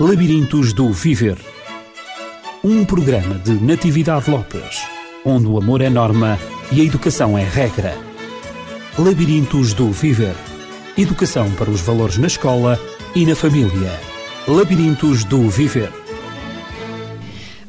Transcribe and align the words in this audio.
Labirintos 0.00 0.72
do 0.72 0.90
Viver. 0.90 1.38
Um 2.64 2.84
programa 2.84 3.36
de 3.38 3.52
Natividade 3.52 4.28
Lopes, 4.28 4.82
onde 5.24 5.46
o 5.46 5.56
amor 5.56 5.80
é 5.80 5.88
norma 5.88 6.36
e 6.72 6.80
a 6.80 6.84
educação 6.84 7.38
é 7.38 7.44
regra. 7.44 7.96
Labirintos 8.98 9.72
do 9.72 9.92
Viver. 9.92 10.34
Educação 10.98 11.48
para 11.52 11.70
os 11.70 11.80
valores 11.80 12.18
na 12.18 12.26
escola 12.26 12.76
e 13.14 13.24
na 13.24 13.36
família. 13.36 13.92
Labirintos 14.48 15.22
do 15.22 15.48
Viver. 15.48 15.92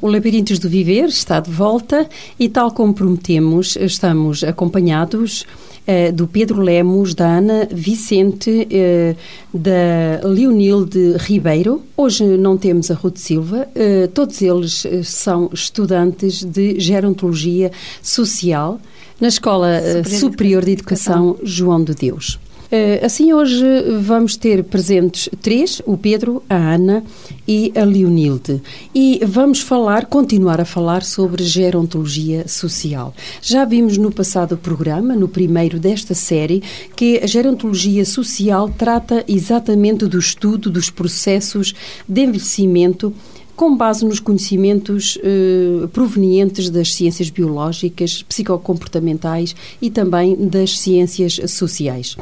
O 0.02 0.07
Labirintos 0.07 0.57
do 0.57 0.68
Viver 0.68 1.05
está 1.05 1.39
de 1.39 1.52
volta 1.52 2.10
e, 2.39 2.50
tal 2.50 2.71
como 2.71 2.92
prometemos, 2.92 3.76
estamos 3.76 4.44
acompanhados 4.44 5.46
uh, 5.88 6.11
do 6.11 6.27
Pedro 6.27 6.61
Lemos, 6.61 7.13
da 7.13 7.38
Ana 7.38 7.67
Vicente, 7.71 8.49
uh, 8.49 9.57
da 9.57 10.27
Leonilde 10.27 11.15
Ribeiro. 11.17 11.81
Hoje 11.95 12.23
não 12.38 12.57
temos 12.57 12.91
a 12.91 12.93
Ruth 12.93 13.17
Silva. 13.17 13.67
Uh, 13.76 14.07
todos 14.09 14.41
eles 14.41 14.85
são 15.03 15.49
estudantes 15.53 16.43
de 16.43 16.79
Gerontologia 16.79 17.71
Social 18.02 18.79
na 19.20 19.27
Escola 19.27 19.79
Superior, 19.79 20.20
Superior 20.20 20.66
de 20.66 20.71
Educação, 20.71 21.29
Educação 21.29 21.48
João 21.48 21.84
de 21.84 21.95
Deus. 21.95 22.40
Eh, 22.72 23.02
assim, 23.04 23.32
hoje 23.34 23.64
vamos 24.02 24.36
ter 24.36 24.64
presentes 24.64 25.30
três: 25.42 25.82
o 25.86 25.98
Pedro, 25.98 26.42
a 26.50 26.55
Ana 26.55 27.04
e 27.48 27.72
a 27.76 27.84
Leonilde. 27.84 28.62
E 28.94 29.22
vamos 29.26 29.62
falar, 29.62 30.05
continuar 30.05 30.60
a 30.60 30.66
falar 30.66 31.04
sobre 31.04 31.44
gerontologia 31.44 32.48
social. 32.48 33.14
Já 33.41 33.66
vimos 33.66 33.98
no 33.98 34.12
passado 34.12 34.58
programa, 34.58 35.16
no 35.16 35.28
primeiro 35.28 35.80
desta 35.80 36.14
série, 36.14 36.64
que 36.96 37.20
a 37.20 37.28
gerontologia 37.28 38.05
social 38.05 38.70
trata 38.70 39.24
exatamente 39.27 40.08
do 40.08 40.18
estudo 40.18 40.70
dos 40.72 40.90
processos 40.90 41.74
de 42.08 42.22
envelhecimento 42.22 43.13
com 43.55 43.75
base 43.75 44.05
nos 44.05 44.20
conhecimentos 44.20 45.17
eh, 45.23 45.87
provenientes 45.93 46.70
das 46.70 46.93
ciências 46.93 47.29
biológicas, 47.29 48.23
psicocomportamentais 48.23 49.55
e 49.81 49.89
também 49.89 50.35
das 50.35 50.77
ciências 50.77 51.39
sociais. 51.48 52.17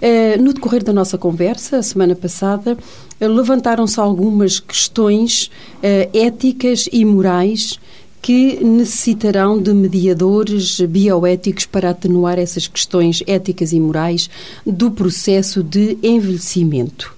Eh, 0.00 0.36
no 0.38 0.52
decorrer 0.52 0.84
da 0.84 0.92
nossa 0.92 1.18
conversa, 1.18 1.78
a 1.78 1.82
semana 1.82 2.14
passada, 2.14 2.78
eh, 3.18 3.26
levantaram-se 3.26 3.98
algumas 3.98 4.60
questões 4.60 5.50
eh, 5.82 6.08
éticas 6.12 6.88
e 6.92 7.04
morais 7.04 7.80
que 8.22 8.62
necessitarão 8.64 9.60
de 9.60 9.72
mediadores 9.72 10.80
bioéticos 10.80 11.66
para 11.66 11.90
atenuar 11.90 12.38
essas 12.38 12.68
questões 12.68 13.22
éticas 13.26 13.72
e 13.72 13.80
morais 13.80 14.30
do 14.66 14.90
processo 14.90 15.62
de 15.62 15.98
envelhecimento. 16.02 17.17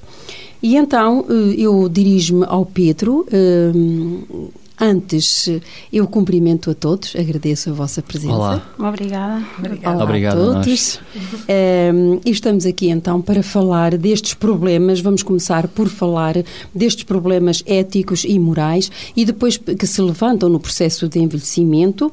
E 0.62 0.76
então 0.76 1.24
eh, 1.28 1.54
eu 1.58 1.88
dirijo-me 1.88 2.44
ao 2.48 2.66
Pedro. 2.66 3.26
Eh, 3.30 3.72
antes, 4.80 5.48
eu 5.92 6.06
cumprimento 6.06 6.70
a 6.70 6.74
todos, 6.74 7.14
agradeço 7.14 7.68
a 7.70 7.72
vossa 7.72 8.00
presença. 8.00 8.34
Olá. 8.34 8.62
Obrigada. 8.78 9.44
Obrigada. 9.58 9.96
Olá 9.96 10.04
Obrigado 10.04 10.40
a 10.40 10.54
todos. 10.54 11.00
Um, 11.94 12.20
e 12.24 12.30
estamos 12.30 12.64
aqui 12.64 12.88
então 12.88 13.20
para 13.20 13.42
falar 13.42 13.98
destes 13.98 14.32
problemas. 14.32 15.00
Vamos 15.00 15.22
começar 15.22 15.68
por 15.68 15.88
falar 15.88 16.36
destes 16.74 17.04
problemas 17.04 17.62
éticos 17.66 18.24
e 18.24 18.38
morais 18.38 18.90
e 19.14 19.24
depois 19.26 19.58
que 19.58 19.86
se 19.86 20.00
levantam 20.00 20.48
no 20.48 20.58
processo 20.58 21.08
de 21.08 21.18
envelhecimento 21.18 22.10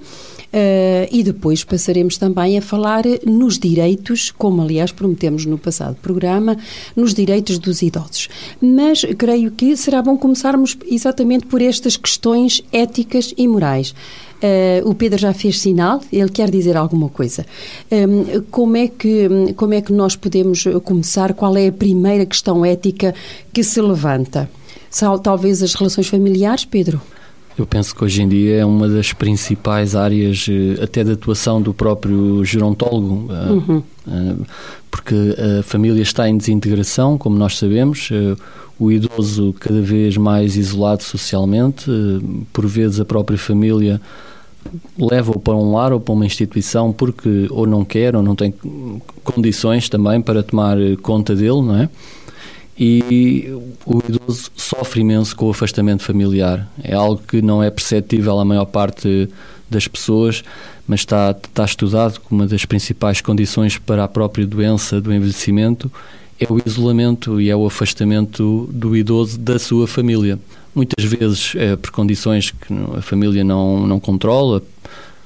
Uh, 0.57 1.07
e 1.11 1.21
depois 1.21 1.63
passaremos 1.63 2.17
também 2.17 2.57
a 2.57 2.61
falar 2.63 3.03
nos 3.27 3.59
direitos, 3.59 4.31
como 4.31 4.63
aliás 4.63 4.91
prometemos 4.91 5.45
no 5.45 5.55
passado 5.55 5.95
programa, 6.01 6.57
nos 6.95 7.13
direitos 7.13 7.59
dos 7.59 7.83
idosos. 7.83 8.27
Mas 8.59 9.05
creio 9.19 9.51
que 9.51 9.77
será 9.77 10.01
bom 10.01 10.17
começarmos 10.17 10.75
exatamente 10.87 11.45
por 11.45 11.61
estas 11.61 11.95
questões 11.95 12.63
éticas 12.71 13.35
e 13.37 13.47
morais. 13.47 13.91
Uh, 13.91 14.89
o 14.89 14.95
Pedro 14.95 15.19
já 15.19 15.31
fez 15.31 15.59
sinal, 15.59 16.01
ele 16.11 16.29
quer 16.29 16.49
dizer 16.49 16.75
alguma 16.75 17.09
coisa. 17.09 17.45
Um, 17.91 18.41
como, 18.49 18.77
é 18.77 18.87
que, 18.87 19.53
como 19.55 19.75
é 19.75 19.81
que 19.81 19.93
nós 19.93 20.15
podemos 20.15 20.63
começar? 20.83 21.35
Qual 21.35 21.55
é 21.55 21.67
a 21.67 21.71
primeira 21.71 22.25
questão 22.25 22.65
ética 22.65 23.13
que 23.53 23.63
se 23.63 23.79
levanta? 23.79 24.49
Talvez 25.21 25.61
as 25.61 25.75
relações 25.75 26.07
familiares, 26.07 26.65
Pedro? 26.65 26.99
Eu 27.57 27.65
penso 27.65 27.95
que 27.95 28.03
hoje 28.03 28.21
em 28.21 28.27
dia 28.27 28.57
é 28.57 28.65
uma 28.65 28.87
das 28.87 29.13
principais 29.13 29.95
áreas 29.95 30.45
eh, 30.47 30.83
até 30.83 31.03
de 31.03 31.13
atuação 31.13 31.59
do 31.59 31.73
próprio 31.73 32.45
gerontólogo, 32.45 33.27
eh, 33.31 33.51
uhum. 33.51 33.83
Eh, 34.07 34.35
porque 34.91 35.15
a 35.59 35.63
família 35.63 36.01
está 36.01 36.29
em 36.29 36.37
desintegração, 36.37 37.17
como 37.17 37.37
nós 37.37 37.57
sabemos, 37.57 38.09
o 38.79 38.91
idoso 38.91 39.53
cada 39.59 39.81
vez 39.81 40.17
mais 40.17 40.55
isolado 40.55 41.03
socialmente, 41.03 41.85
por 42.53 42.65
vezes 42.65 42.99
a 42.99 43.05
própria 43.05 43.37
família 43.37 43.99
leva-o 44.97 45.39
para 45.39 45.55
um 45.55 45.73
lar 45.73 45.93
ou 45.93 45.99
para 45.99 46.13
uma 46.13 46.25
instituição 46.25 46.91
porque 46.91 47.47
ou 47.49 47.67
não 47.67 47.85
quer 47.85 48.15
ou 48.15 48.23
não 48.23 48.35
tem 48.35 48.53
condições 49.23 49.87
também 49.87 50.21
para 50.21 50.41
tomar 50.41 50.77
conta 51.01 51.35
dele, 51.35 51.61
não 51.61 51.75
é? 51.75 51.89
E 52.79 53.51
o 53.85 53.99
idoso 54.07 54.51
sofre 54.55 55.01
imenso 55.01 55.35
com 55.35 55.47
o 55.47 55.51
afastamento 55.51 56.03
familiar. 56.03 56.67
É 56.83 56.93
algo 56.93 57.21
que 57.27 57.41
não 57.41 57.63
é 57.63 57.69
perceptível 57.69 58.39
à 58.39 58.45
maior 58.45 58.65
parte 58.65 59.29
das 59.69 59.87
pessoas, 59.87 60.43
mas 60.87 61.01
está, 61.01 61.31
está 61.31 61.65
estudado 61.65 62.19
como 62.21 62.41
uma 62.41 62.47
das 62.47 62.65
principais 62.65 63.19
condições 63.19 63.77
para 63.77 64.03
a 64.03 64.07
própria 64.07 64.45
doença 64.45 65.01
do 65.01 65.13
envelhecimento 65.13 65.91
é 66.39 66.45
o 66.51 66.61
isolamento 66.63 67.41
e 67.41 67.49
é 67.49 67.55
o 67.55 67.65
afastamento 67.65 68.69
do 68.71 68.95
idoso 68.95 69.39
da 69.39 69.57
sua 69.57 69.87
família. 69.87 70.39
Muitas 70.73 71.03
vezes 71.03 71.53
é 71.55 71.75
por 71.75 71.89
condições 71.89 72.51
que 72.51 72.73
a 72.95 73.01
família 73.01 73.43
não, 73.43 73.87
não 73.87 73.99
controla, 73.99 74.61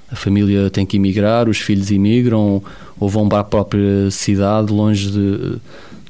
a 0.10 0.16
família 0.16 0.70
tem 0.70 0.86
que 0.86 0.96
emigrar, 0.96 1.50
os 1.50 1.58
filhos 1.58 1.92
imigram 1.92 2.64
ou 2.98 3.10
vão 3.10 3.28
para 3.28 3.40
a 3.40 3.44
própria 3.44 4.10
cidade, 4.10 4.72
longe 4.72 5.12
de 5.12 5.58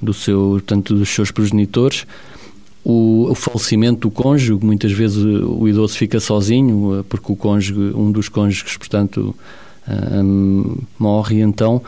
do 0.01 0.13
seu, 0.13 0.61
tanto 0.65 0.95
dos 0.95 1.09
seus 1.09 1.31
progenitores. 1.31 2.05
O, 2.83 3.27
o, 3.29 3.35
falecimento 3.35 4.01
do 4.01 4.11
cônjuge, 4.11 4.53
muitas 4.53 4.91
vezes 4.91 5.23
o 5.23 5.67
idoso 5.67 5.95
fica 5.95 6.19
sozinho, 6.19 6.99
eh, 6.99 7.03
porque 7.07 7.31
o 7.31 7.35
cônjuge, 7.35 7.93
um 7.95 8.11
dos 8.11 8.27
cônjuges, 8.27 8.75
portanto, 8.75 9.35
um, 9.87 10.77
morre, 10.97 11.41
então 11.41 11.81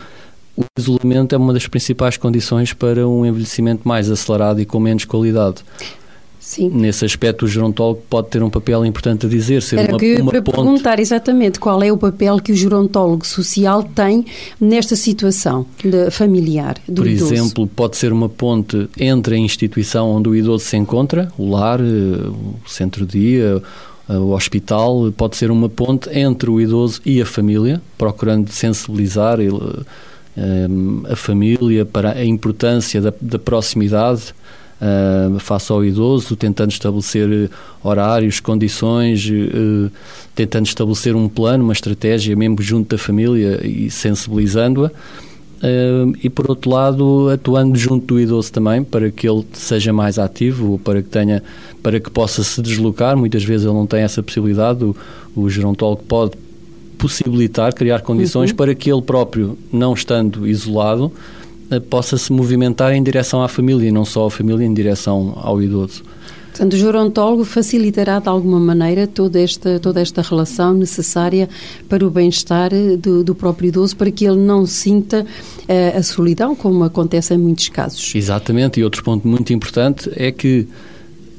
o 0.56 0.64
isolamento 0.78 1.34
é 1.34 1.38
uma 1.38 1.52
das 1.52 1.68
principais 1.68 2.16
condições 2.16 2.74
para 2.74 3.08
um 3.08 3.26
envelhecimento 3.26 3.88
mais 3.88 4.10
acelerado 4.12 4.62
e 4.62 4.66
com 4.66 4.80
menos 4.80 5.04
qualidade. 5.04 5.64
Sim. 6.44 6.70
Nesse 6.74 7.06
aspecto, 7.06 7.46
o 7.46 7.48
gerontólogo 7.48 8.02
pode 8.10 8.28
ter 8.28 8.44
um 8.44 8.50
papel 8.50 8.86
importante 8.86 9.26
a 9.26 9.30
dizer, 9.30 9.62
ser 9.62 9.80
Era 9.80 9.94
uma, 9.94 9.98
que 9.98 10.16
uma 10.16 10.30
para 10.30 10.42
ponte. 10.42 10.56
perguntar 10.56 11.00
exatamente 11.00 11.58
qual 11.58 11.82
é 11.82 11.90
o 11.90 11.98
papel 11.98 12.38
que 12.38 12.52
o 12.52 12.56
gerontólogo 12.56 13.26
social 13.26 13.82
tem 13.82 14.26
nesta 14.60 14.94
situação 14.98 15.66
familiar 16.12 16.76
do 16.86 17.02
Por 17.02 17.08
idoso. 17.08 17.34
exemplo, 17.34 17.66
pode 17.66 17.96
ser 17.96 18.12
uma 18.12 18.28
ponte 18.28 18.90
entre 19.00 19.36
a 19.36 19.38
instituição 19.38 20.12
onde 20.12 20.28
o 20.28 20.36
idoso 20.36 20.66
se 20.66 20.76
encontra, 20.76 21.32
o 21.38 21.50
lar, 21.50 21.80
o 21.80 22.60
centro-dia, 22.68 23.64
eh, 24.10 24.18
o 24.18 24.32
hospital, 24.32 25.14
pode 25.16 25.38
ser 25.38 25.50
uma 25.50 25.70
ponte 25.70 26.10
entre 26.10 26.50
o 26.50 26.60
idoso 26.60 27.00
e 27.06 27.22
a 27.22 27.26
família, 27.26 27.82
procurando 27.98 28.50
sensibilizar 28.50 29.40
eh, 29.40 30.68
a 31.10 31.16
família 31.16 31.86
para 31.86 32.12
a 32.12 32.26
importância 32.26 33.00
da, 33.00 33.14
da 33.22 33.40
proximidade 33.40 34.34
uh, 34.84 35.40
face 35.40 35.72
ao 35.72 35.84
idoso, 35.84 36.36
tentando 36.36 36.72
estabelecer 36.72 37.32
eh, 37.32 37.50
horários, 37.84 38.40
condições, 38.40 39.26
uh, 39.30 39.90
tentando 40.36 40.66
estabelecer 40.66 41.16
um 41.16 41.30
plano, 41.30 41.64
uma 41.64 41.74
estratégia 41.74 42.36
mesmo 42.36 42.62
junto 42.62 42.90
da 42.90 42.98
família 42.98 43.66
e 43.66 43.90
sensibilizando-a. 43.90 44.92
Uh, 45.64 46.14
e 46.22 46.30
por 46.30 46.50
outro 46.50 46.70
lado 46.70 47.30
atuando 47.30 47.78
junto 47.78 48.06
do 48.16 48.20
idoso 48.20 48.52
também 48.52 48.84
para 48.84 49.10
que 49.10 49.30
ele 49.30 49.46
seja 49.54 49.94
mais 49.94 50.20
ativo 50.20 50.78
para 50.78 51.02
que 51.02 51.08
tenha 51.08 51.42
para 51.82 52.02
que 52.02 52.10
possa 52.10 52.44
se 52.44 52.62
deslocar 52.62 53.16
muitas 53.16 53.46
vezes 53.46 53.66
ele 53.66 53.74
não 53.74 53.88
tem 53.88 54.02
essa 54.02 54.22
possibilidade 54.22 54.84
o, 54.84 54.94
o 55.34 55.50
gerontólogo 55.50 56.04
pode 56.04 56.34
possibilitar 56.98 57.74
criar 57.74 58.02
condições 58.02 58.50
uhum. 58.50 58.58
para 58.58 58.76
que 58.76 58.92
ele 58.92 59.02
próprio 59.02 59.58
não 59.72 59.94
estando 59.94 60.46
isolado 60.46 61.14
possa 61.80 62.18
se 62.18 62.32
movimentar 62.32 62.94
em 62.94 63.02
direção 63.02 63.42
à 63.44 63.48
família 63.48 63.88
e 63.88 63.92
não 63.92 64.06
só 64.06 64.26
a 64.26 64.32
família 64.32 64.66
em 64.66 64.74
direção 64.74 65.34
ao 65.36 65.62
idoso. 65.62 66.04
Portanto, 66.54 66.74
o 66.74 66.78
gerontólogo 66.78 67.44
facilitará 67.44 68.20
de 68.20 68.30
alguma 68.30 68.60
maneira 68.60 69.08
toda 69.08 69.42
esta, 69.42 69.80
toda 69.80 70.00
esta 70.00 70.22
relação 70.22 70.72
necessária 70.72 71.50
para 71.90 72.06
o 72.06 72.12
bem-estar 72.12 72.72
eh, 72.72 72.96
do, 72.96 73.24
do, 73.24 73.34
próprio 73.34 73.70
idoso, 73.70 73.98
para 73.98 74.12
que 74.12 74.24
ele 74.24 74.38
não 74.38 74.64
sinta 74.68 75.26
uh, 75.26 75.98
a 75.98 76.04
solidão, 76.04 76.56
como 76.56 76.84
acontece 76.84 77.34
em 77.34 77.40
muitos 77.40 77.70
casos. 77.70 78.14
Exatamente, 78.14 78.80
e 78.80 78.84
outro 78.84 79.04
ponto 79.04 79.28
muito 79.28 79.52
importante 79.52 80.12
é 80.16 80.32
que, 80.32 80.68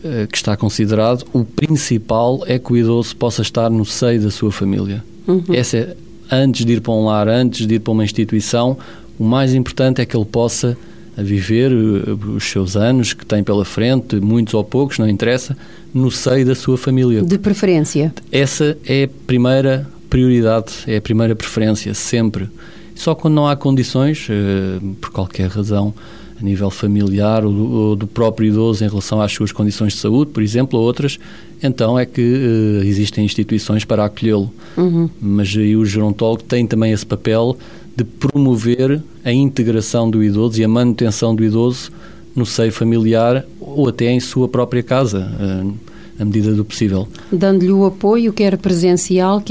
uh, 0.05 0.27
que 0.27 0.37
está 0.37 0.57
considerado, 0.57 1.25
o 1.33 1.45
principal 1.45 2.43
é 2.49 2.59
que 2.59 2.73
o 2.73 2.77
idoso 2.77 3.15
possa 3.15 3.43
estar 3.43 3.71
no 3.71 3.85
seio 3.85 4.21
da 4.21 4.33
sua 4.33 4.51
família. 4.51 5.05
Uhum. 5.29 5.45
Essa 5.53 5.77
é, 5.77 5.97
antes 6.29 6.65
de 6.65 6.73
ir 6.73 6.81
para 6.81 6.93
um 6.93 7.05
lar, 7.05 7.29
antes 7.29 7.69
de 7.69 7.77
ir 7.77 7.79
para 7.79 7.93
uma 7.93 8.03
instituição, 8.03 8.77
o 9.19 9.25
mais 9.25 9.55
importante 9.55 10.01
é 10.01 10.07
que 10.07 10.17
ele 10.17 10.25
possa 10.25 10.77
viver 11.17 11.73
os 11.73 12.45
seus 12.45 12.77
anos 12.77 13.13
que 13.13 13.25
tem 13.25 13.45
pela 13.45 13.65
frente, 13.65 14.17
muitos 14.17 14.55
ou 14.55 14.65
poucos, 14.65 14.99
não 14.99 15.09
interessa, 15.09 15.57
no 15.93 16.11
seio 16.11 16.45
da 16.45 16.55
sua 16.55 16.77
família. 16.77 17.23
De 17.23 17.39
preferência. 17.39 18.13
Essa 18.33 18.77
é 18.85 19.05
a 19.05 19.09
primeira 19.27 19.89
prioridade, 20.11 20.73
é 20.87 20.97
a 20.97 21.01
primeira 21.01 21.37
preferência, 21.37 21.95
sempre. 21.95 22.49
Só 22.95 23.15
quando 23.15 23.35
não 23.35 23.47
há 23.47 23.57
condições, 23.57 24.27
por 25.01 25.11
qualquer 25.11 25.49
razão, 25.49 25.95
a 26.41 26.43
nível 26.43 26.71
familiar 26.71 27.45
ou 27.45 27.53
do, 27.53 27.73
ou 27.73 27.97
do, 27.97 28.07
próprio 28.07 28.49
idoso 28.49 28.85
em 28.85 28.89
relação 28.89 29.21
às 29.21 29.33
suas 29.33 29.53
condições 29.53 29.93
de 29.95 30.01
saúde, 30.01 30.33
por 30.33 30.43
exemplo, 30.43 30.79
ou 30.79 30.85
outras, 30.85 31.19
então 31.63 31.99
é 31.99 32.05
que 32.05 32.21
uh, 32.21 32.85
existem 32.85 33.25
instituições 33.25 33.85
para 33.85 34.05
acolhê-lo. 34.05 34.53
Uhum. 34.77 35.09
Mas 35.21 35.57
aí 35.57 35.77
o 35.77 35.85
gerontólogo 35.85 36.43
tem 36.43 36.67
também 36.67 36.93
esse 36.93 37.07
papel 37.07 37.57
de 37.97 38.05
promover 38.05 39.03
a 39.25 39.33
integração 39.33 40.11
do 40.11 40.23
idoso 40.23 40.61
e 40.61 40.65
a 40.65 40.69
manutenção 40.69 41.35
do 41.35 41.45
idoso 41.45 41.91
no 42.35 42.45
seio 42.45 42.73
familiar 42.73 43.45
ou 43.61 43.89
até 43.89 44.11
em 44.11 44.21
sua 44.21 44.49
própria 44.49 44.83
casa. 44.83 45.31
Uh, 45.41 45.95
à 46.19 46.25
medida 46.25 46.53
do 46.53 46.65
possível. 46.65 47.09
Dando-lhe 47.33 47.73
o 47.73 47.85
apoio, 47.85 48.33
quer 48.33 48.57
presencial, 48.57 49.43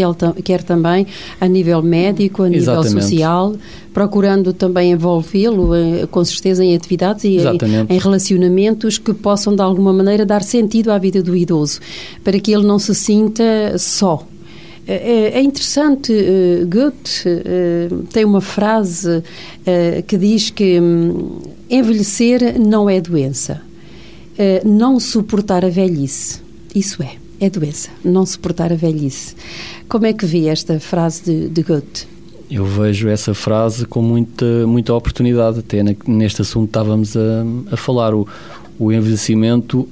quer, 0.43 0.63
também 0.63 1.05
a 1.39 1.47
nível 1.47 1.81
médico, 1.81 2.43
a 2.43 2.47
nível 2.47 2.73
Exatamente. 2.73 3.03
social, 3.03 3.55
procurando 3.93 4.53
também 4.53 4.91
envolvê-lo, 4.91 5.75
eh, 5.75 6.07
com 6.09 6.23
certeza, 6.23 6.63
em 6.63 6.75
atividades 6.75 7.25
e 7.25 7.37
em, 7.37 7.57
em, 7.89 7.99
relacionamentos 7.99 8.97
que 8.97 9.13
possam, 9.13 9.55
de 9.55 9.61
alguma 9.61 9.91
maneira, 9.91 10.25
dar 10.25 10.41
sentido 10.41 10.91
à 10.91 10.97
vida 10.97 11.21
do 11.21 11.35
idoso, 11.35 11.79
para 12.23 12.39
que 12.39 12.53
ele 12.53 12.65
não 12.65 12.79
se 12.79 12.95
sinta 12.95 13.43
só. 13.77 14.25
É, 14.85 14.95
é, 14.95 15.37
é 15.37 15.41
interessante, 15.41 16.11
uh, 16.11 16.67
Goethe 16.67 17.25
uh, 17.27 18.03
tem 18.11 18.25
uma 18.25 18.41
frase 18.41 19.17
uh, 19.19 20.03
que 20.05 20.17
diz 20.17 20.49
que 20.49 20.79
um, 20.79 21.39
envelhecer 21.69 22.59
não 22.59 22.89
é 22.89 22.99
doença, 22.99 23.61
não 24.65 24.99
suportar 24.99 25.63
a 25.63 25.69
velhice 25.69 26.43
isso 26.73 27.03
é, 27.03 27.17
é 27.39 27.49
doença, 27.49 27.89
não 28.03 28.25
suportar 28.25 28.73
a 28.73 28.75
velhice. 28.75 29.35
Como 29.87 30.05
é 30.07 30.13
que 30.13 30.25
vê 30.25 30.47
esta 30.47 30.79
frase 30.79 31.23
de, 31.23 31.49
de 31.49 31.61
Goethe? 31.61 32.07
Eu 32.49 32.65
vejo 32.65 33.07
essa 33.07 33.33
frase 33.33 33.85
com 33.85 34.01
muita, 34.01 34.65
muita 34.65 34.93
oportunidade, 34.93 35.59
até 35.59 35.83
neste 36.07 36.41
assunto 36.41 36.67
estávamos 36.67 37.15
a, 37.15 37.45
a 37.71 37.77
falar. 37.77 38.13
O, 38.13 38.27
o 38.79 38.91
envelhecimento 38.91 39.87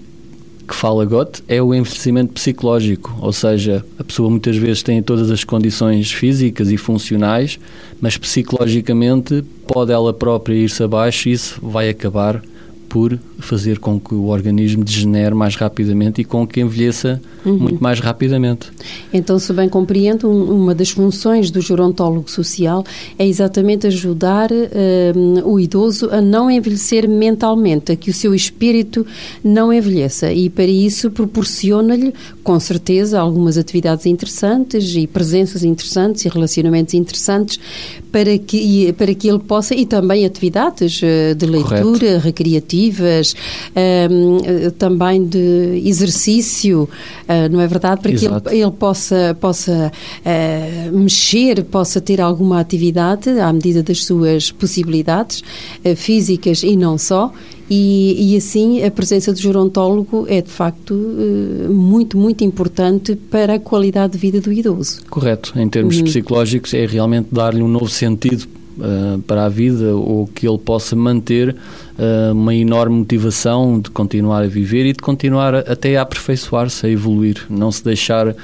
que 0.71 0.75
fala 0.77 1.05
Goethe 1.05 1.43
é 1.49 1.61
o 1.61 1.73
envelhecimento 1.75 2.31
psicológico, 2.31 3.13
ou 3.19 3.33
seja, 3.33 3.83
a 3.99 4.03
pessoa 4.05 4.29
muitas 4.29 4.55
vezes 4.55 4.81
tem 4.81 5.03
todas 5.03 5.29
as 5.29 5.43
condições 5.43 6.13
físicas 6.13 6.71
e 6.71 6.77
funcionais, 6.77 7.59
mas 7.99 8.17
psicologicamente 8.17 9.43
pode 9.67 9.91
ela 9.91 10.13
própria 10.13 10.55
ir-se 10.55 10.81
abaixo 10.81 11.27
e 11.27 11.33
isso 11.33 11.59
vai 11.61 11.89
acabar 11.89 12.41
por 12.91 13.17
fazer 13.39 13.79
com 13.79 13.97
que 13.97 14.13
o 14.13 14.25
organismo 14.25 14.83
degenere 14.83 15.33
mais 15.33 15.55
rapidamente 15.55 16.19
e 16.19 16.25
com 16.25 16.45
que 16.45 16.59
envelheça 16.59 17.21
uhum. 17.45 17.57
muito 17.57 17.81
mais 17.81 18.01
rapidamente. 18.01 18.67
Então, 19.13 19.39
se 19.39 19.53
bem 19.53 19.69
compreendo, 19.69 20.29
uma 20.29 20.75
das 20.75 20.89
funções 20.89 21.49
do 21.49 21.61
gerontólogo 21.61 22.29
social 22.29 22.83
é 23.17 23.25
exatamente 23.25 23.87
ajudar 23.87 24.51
uh, 24.51 25.49
o 25.49 25.57
idoso 25.57 26.09
a 26.11 26.19
não 26.19 26.51
envelhecer 26.51 27.07
mentalmente, 27.07 27.93
a 27.93 27.95
que 27.95 28.09
o 28.09 28.13
seu 28.13 28.35
espírito 28.35 29.07
não 29.41 29.71
envelheça 29.71 30.33
e 30.33 30.49
para 30.49 30.65
isso 30.65 31.09
proporciona-lhe, 31.09 32.13
com 32.43 32.59
certeza, 32.59 33.21
algumas 33.21 33.57
atividades 33.57 34.05
interessantes 34.05 34.93
e 34.97 35.07
presenças 35.07 35.63
interessantes 35.63 36.25
e 36.25 36.27
relacionamentos 36.27 36.93
interessantes 36.93 37.57
para 38.11 38.37
que, 38.37 38.93
para 38.93 39.13
que 39.15 39.29
ele 39.29 39.39
possa, 39.39 39.73
e 39.73 39.85
também 39.85 40.25
atividades 40.25 41.01
uh, 41.01 41.33
de 41.35 41.45
leitura, 41.45 41.99
Correto. 41.99 42.19
recreativas, 42.19 43.33
uh, 43.33 44.71
também 44.71 45.23
de 45.23 45.81
exercício, 45.85 46.83
uh, 46.83 47.49
não 47.51 47.61
é 47.61 47.67
verdade? 47.67 48.01
Para 48.01 48.11
Exato. 48.11 48.49
que 48.49 48.55
ele, 48.55 48.63
ele, 48.63 48.71
possa, 48.71 49.35
possa 49.39 49.91
mexer, 50.91 51.63
possa 51.63 52.01
ter 52.01 52.19
alguma 52.19 52.59
atividade 52.59 53.29
à 53.39 53.51
medida 53.51 53.81
das 53.83 54.03
suas 54.03 54.51
possibilidades 54.51 55.43
físicas 55.95 56.63
e 56.63 56.75
não 56.75 56.97
só. 56.97 57.31
E, 57.73 58.33
e, 58.33 58.35
assim 58.35 58.83
a 58.83 58.91
presença 58.91 59.31
do 59.31 59.39
gerontólogo 59.39 60.25
é 60.27 60.41
de 60.41 60.49
facto 60.49 60.93
muito, 61.69 62.17
muito 62.17 62.43
importante 62.43 63.15
para 63.15 63.53
a 63.53 63.59
qualidade 63.59 64.11
de 64.11 64.19
vida 64.19 64.41
do 64.41 64.51
idoso. 64.51 64.99
Correto. 65.09 65.53
Em 65.57 65.69
termos 65.69 65.97
uhum. 65.97 66.03
psicológicos, 66.03 66.73
é 66.73 66.85
realmente 66.85 67.29
dar-lhe 67.31 67.63
um 67.63 67.69
novo 67.69 67.87
sentido 67.87 68.45
uh, 68.77 69.21
para 69.21 69.45
a 69.45 69.49
vida 69.49 69.95
ou 69.95 70.27
que 70.27 70.45
ele 70.45 70.57
possa 70.57 70.97
manter 70.97 71.55
uh, 71.55 72.33
uma 72.33 72.53
enorme 72.53 72.97
motivação 72.97 73.79
de 73.79 73.89
continuar 73.89 74.43
a 74.43 74.47
viver 74.47 74.85
e 74.85 74.91
de 74.91 74.99
continuar 74.99 75.55
a, 75.55 75.59
até 75.59 75.95
a 75.95 76.01
aperfeiçoar-se, 76.01 76.85
a 76.85 76.89
evoluir, 76.89 77.45
não 77.49 77.71
se 77.71 77.85
deixar 77.85 78.35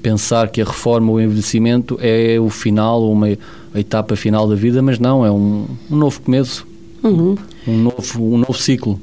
pensar 0.00 0.48
que 0.48 0.62
a 0.62 0.64
reforma 0.64 1.10
ou 1.10 1.16
o 1.16 1.20
envelhecimento 1.20 1.98
é 2.00 2.38
o 2.38 2.48
final 2.48 3.02
ou 3.02 3.12
uma 3.12 3.36
etapa 3.74 4.14
final 4.14 4.46
da 4.46 4.54
vida, 4.54 4.80
mas 4.80 5.00
não, 5.00 5.26
é 5.26 5.30
um, 5.32 5.66
um 5.90 5.96
novo 5.96 6.20
começo, 6.20 6.64
uhum. 7.06 7.36
um, 7.66 7.76
novo, 7.78 8.34
um 8.34 8.38
novo 8.38 8.54
ciclo. 8.54 9.00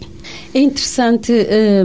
É 0.54 0.60
interessante, 0.60 1.32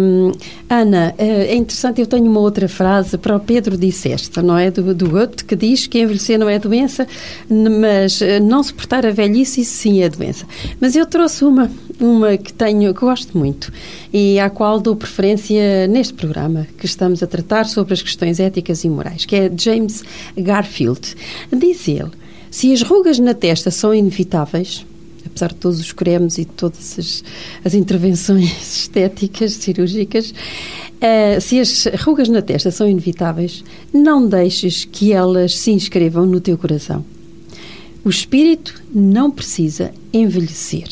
hum, 0.00 0.32
Ana, 0.68 1.14
eh, 1.18 1.46
é 1.46 1.54
interessante, 1.56 2.00
eu 2.00 2.06
tenho 2.06 2.26
uma 2.26 2.40
outra 2.40 2.68
frase 2.68 3.16
para 3.16 3.34
o 3.34 3.40
Pedro 3.40 3.76
disse 3.76 4.10
esta, 4.10 4.42
não 4.42 4.56
é? 4.56 4.70
Do, 4.70 4.94
do 4.94 5.08
Goethe, 5.08 5.44
que 5.44 5.56
diz 5.56 5.86
que 5.86 6.00
envelhecer 6.00 6.38
não 6.38 6.48
é 6.48 6.58
doença, 6.58 7.06
mas 7.48 8.20
eh, 8.20 8.38
não 8.38 8.62
suportar 8.62 9.06
a 9.06 9.10
velhice, 9.10 9.62
isso 9.62 9.72
sim 9.72 10.02
é 10.02 10.08
doença. 10.08 10.46
Mas 10.80 10.94
eu 10.94 11.06
trouxe 11.06 11.44
uma, 11.44 11.70
uma 11.98 12.36
que 12.36 12.52
tenho, 12.52 12.92
que 12.94 13.00
gosto 13.00 13.36
muito 13.36 13.72
e 14.12 14.38
à 14.38 14.50
qual 14.50 14.80
dou 14.80 14.94
preferência 14.94 15.86
neste 15.88 16.14
programa 16.14 16.66
que 16.78 16.86
estamos 16.86 17.22
a 17.22 17.26
tratar 17.26 17.64
sobre 17.64 17.94
as 17.94 18.02
questões 18.02 18.38
éticas 18.38 18.84
e 18.84 18.88
morais, 18.88 19.24
que 19.24 19.34
é 19.34 19.50
James 19.56 20.04
Garfield. 20.36 21.14
Diz 21.52 21.88
ele, 21.88 22.10
se 22.50 22.72
as 22.72 22.82
rugas 22.82 23.18
na 23.18 23.34
testa 23.34 23.70
são 23.70 23.94
inevitáveis, 23.94 24.84
apesar 25.26 25.48
de 25.48 25.56
todos 25.56 25.80
os 25.80 25.92
cremes 25.92 26.38
e 26.38 26.44
de 26.44 26.52
todas 26.52 26.98
as, 26.98 27.24
as 27.64 27.74
intervenções 27.74 28.50
estéticas, 28.60 29.52
cirúrgicas, 29.52 30.30
uh, 30.30 31.40
se 31.40 31.60
as 31.60 31.86
rugas 32.02 32.28
na 32.28 32.42
testa 32.42 32.70
são 32.70 32.88
inevitáveis, 32.88 33.64
não 33.92 34.26
deixes 34.26 34.84
que 34.84 35.12
elas 35.12 35.56
se 35.56 35.70
inscrevam 35.70 36.26
no 36.26 36.40
teu 36.40 36.56
coração. 36.58 37.04
O 38.04 38.10
espírito 38.10 38.82
não 38.94 39.30
precisa 39.30 39.92
envelhecer. 40.12 40.88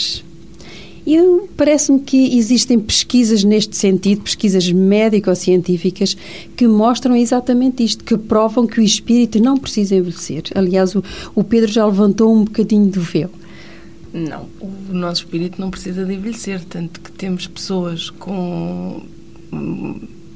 E 1.07 1.17
parece-me 1.57 2.01
que 2.01 2.37
existem 2.37 2.81
pesquisas 2.81 3.45
neste 3.45 3.77
sentido, 3.77 4.23
pesquisas 4.23 4.71
médico-científicas, 4.73 6.17
que 6.57 6.67
mostram 6.67 7.15
exatamente 7.15 7.85
isto, 7.85 8.03
que 8.03 8.19
provam 8.19 8.67
que 8.67 8.81
o 8.81 8.83
espírito 8.83 9.41
não 9.41 9.57
precisa 9.57 9.95
envelhecer. 9.95 10.43
Aliás, 10.53 10.97
o, 10.97 11.05
o 11.33 11.45
Pedro 11.45 11.71
já 11.71 11.87
levantou 11.87 12.35
um 12.35 12.43
bocadinho 12.43 12.87
do 12.87 13.01
véu. 13.01 13.31
Não, 14.17 14.49
o 14.61 14.95
nosso 14.95 15.25
espírito 15.25 15.61
não 15.61 15.71
precisa 15.71 16.05
de 16.05 16.15
envelhecer, 16.15 16.65
tanto 16.65 17.01
que 17.01 17.13
temos 17.13 17.47
pessoas 17.47 18.09
com 18.09 19.03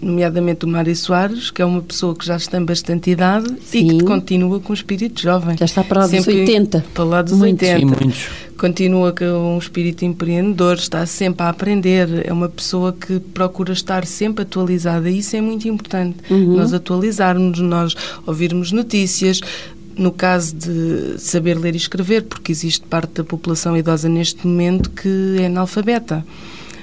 nomeadamente 0.02 0.64
o 0.64 0.68
Mário 0.68 0.94
Soares, 0.94 1.50
que 1.50 1.60
é 1.60 1.64
uma 1.64 1.82
pessoa 1.82 2.14
que 2.14 2.26
já 2.26 2.38
tem 2.38 2.64
bastante 2.64 3.10
idade 3.10 3.54
Sim. 3.62 3.86
e 3.86 3.98
que 3.98 4.04
continua 4.04 4.58
com 4.60 4.72
o 4.72 4.74
espírito 4.74 5.20
jovem. 5.20 5.56
Já 5.56 5.64
está 5.64 5.84
para 5.84 6.00
lá 6.00 6.06
dos 6.06 6.26
80. 6.26 6.84
Para 6.94 7.04
lá 7.04 7.22
dos 7.22 7.34
muitos. 7.34 7.68
80. 7.68 7.78
Sim, 7.78 8.04
muitos. 8.04 8.28
Continua 8.56 9.12
com 9.12 9.54
um 9.54 9.58
espírito 9.58 10.04
empreendedor, 10.04 10.76
está 10.76 11.06
sempre 11.06 11.42
a 11.44 11.48
aprender, 11.48 12.26
é 12.26 12.32
uma 12.32 12.48
pessoa 12.48 12.92
que 12.92 13.18
procura 13.18 13.72
estar 13.72 14.06
sempre 14.06 14.42
atualizada 14.42 15.08
e 15.08 15.18
isso 15.18 15.34
é 15.34 15.40
muito 15.40 15.66
importante. 15.66 16.18
Uhum. 16.30 16.56
Nós 16.56 16.74
atualizarmos, 16.74 17.58
nós 17.58 17.94
ouvirmos 18.26 18.70
notícias, 18.70 19.40
no 19.96 20.12
caso 20.12 20.54
de 20.54 21.18
saber 21.18 21.58
ler 21.58 21.74
e 21.74 21.78
escrever, 21.78 22.22
porque 22.22 22.52
existe 22.52 22.86
parte 22.86 23.14
da 23.14 23.24
população 23.24 23.76
idosa 23.76 24.08
neste 24.08 24.46
momento 24.46 24.90
que 24.90 25.36
é 25.38 25.46
analfabeta. 25.46 26.24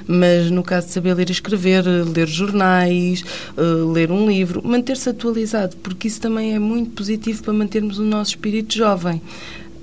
Mas 0.07 0.49
no 0.49 0.63
caso 0.63 0.87
de 0.87 0.93
saber 0.93 1.13
ler 1.13 1.29
e 1.29 1.33
escrever, 1.33 1.83
ler 1.85 2.27
jornais, 2.27 3.23
eh, 3.57 3.61
ler 3.93 4.09
um 4.09 4.25
livro, 4.25 4.61
manter-se 4.65 5.09
atualizado, 5.09 5.75
porque 5.77 6.07
isso 6.07 6.21
também 6.21 6.55
é 6.55 6.59
muito 6.59 6.91
positivo 6.91 7.43
para 7.43 7.51
mantermos 7.51 7.99
o 7.99 8.03
nosso 8.03 8.31
espírito 8.31 8.73
jovem. 8.73 9.21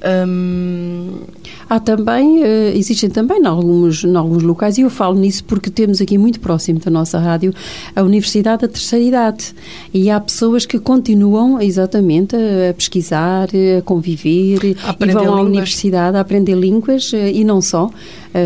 Hum... 0.04 1.20
Há 1.68 1.80
também, 1.80 2.42
uh, 2.42 2.76
existem 2.76 3.08
também 3.08 3.40
em 3.40 3.46
alguns, 3.46 4.04
em 4.04 4.14
alguns 4.14 4.42
locais, 4.42 4.76
e 4.76 4.82
eu 4.82 4.90
falo 4.90 5.18
nisso 5.18 5.44
porque 5.44 5.70
temos 5.70 6.00
aqui 6.00 6.18
muito 6.18 6.38
próximo 6.40 6.78
da 6.78 6.90
nossa 6.90 7.18
rádio 7.18 7.54
a 7.96 8.02
Universidade 8.02 8.62
da 8.62 8.68
Terceira 8.68 9.04
Idade. 9.04 9.54
E 9.92 10.10
há 10.10 10.20
pessoas 10.20 10.66
que 10.66 10.78
continuam 10.78 11.60
exatamente 11.60 12.36
a 12.36 12.74
pesquisar, 12.74 13.48
a 13.78 13.82
conviver, 13.82 14.76
a 14.84 15.04
e 15.04 15.10
vão 15.10 15.34
à 15.34 15.40
universidade 15.40 16.16
a 16.16 16.20
aprender 16.20 16.54
línguas 16.54 17.12
uh, 17.12 17.16
e 17.16 17.44
não 17.44 17.60
só. 17.60 17.90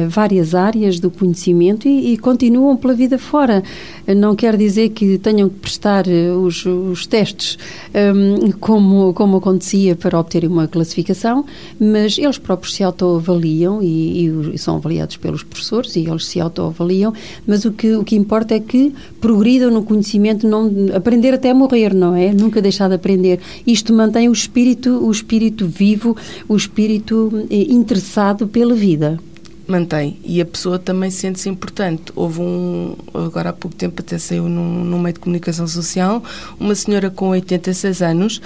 Várias 0.09 0.55
áreas 0.55 1.01
do 1.01 1.11
conhecimento 1.11 1.89
e, 1.89 2.13
e, 2.13 2.19
continuam 2.19 2.77
pela 2.77 2.95
vida 2.95 3.19
fora. 3.19 3.63
Não 4.17 4.37
quer 4.37 4.57
dizer 4.57 4.91
que 4.91 5.19
tenham 5.19 5.49
que 5.49 5.57
prestar 5.57 6.05
os, 6.07 6.65
os 6.67 7.07
testes 7.07 7.59
um, 7.95 8.51
como, 8.53 9.13
como 9.15 9.39
acontecia 9.39 9.97
para 9.97 10.19
obter 10.19 10.45
uma 10.45 10.69
classificação, 10.69 11.45
mas 11.81 12.19
eles 12.19 12.39
próprios 12.39 12.75
se 12.75 12.83
autoavaliam 12.83 13.83
e, 13.83 14.27
e 14.55 14.59
são 14.59 14.77
avaliados 14.77 15.17
pelos 15.17 15.43
professores 15.43 15.97
e 15.97 16.01
eles 16.07 16.27
se 16.27 16.41
autoavaliam, 16.41 17.13
mas 17.47 17.65
o 17.65 17.73
que, 17.73 17.95
o 17.95 18.05
que 18.05 18.17
importa 18.17 18.55
é 18.55 18.61
que 18.61 18.93
progridam 19.21 19.71
no 19.71 19.83
conhecimento, 19.83 20.47
não 20.47 20.71
aprender 20.95 21.35
até 21.35 21.53
morrer, 21.53 21.95
não 21.95 22.15
é? 22.15 22.33
Nunca 22.33 22.61
deixar 22.61 22.89
de 22.89 22.95
aprender. 22.95 23.41
Isto 23.67 23.93
mantém 23.93 24.29
o 24.29 24.33
espírito, 24.33 24.91
o 25.05 25.11
espírito 25.11 25.67
vivo, 25.67 26.17
o 26.49 26.57
espírito 26.57 27.47
eh, 27.51 27.67
interessado 27.71 28.47
pela 28.47 28.75
vida 28.75 29.19
mantém 29.69 30.19
e 30.25 30.41
a 30.41 30.47
pessoa 30.47 30.79
também 30.79 31.11
sente-se 31.11 31.49
importante. 31.49 32.13
Houve 32.17 32.41
um, 32.41 32.97
agora 33.15 33.51
há 33.51 33.53
pouco 33.53 33.77
tempo 33.77 34.01
até 34.01 34.19
saiu 34.19 34.49
num, 34.49 34.85
num 34.85 34.99
meio 34.99 35.13
de 35.13 35.21
comunicação 35.21 35.67
social, 35.67 36.23
uma 36.59 36.75
senhora 36.75 37.11
com 37.11 37.29
86 37.29 38.03
anos 38.03 38.41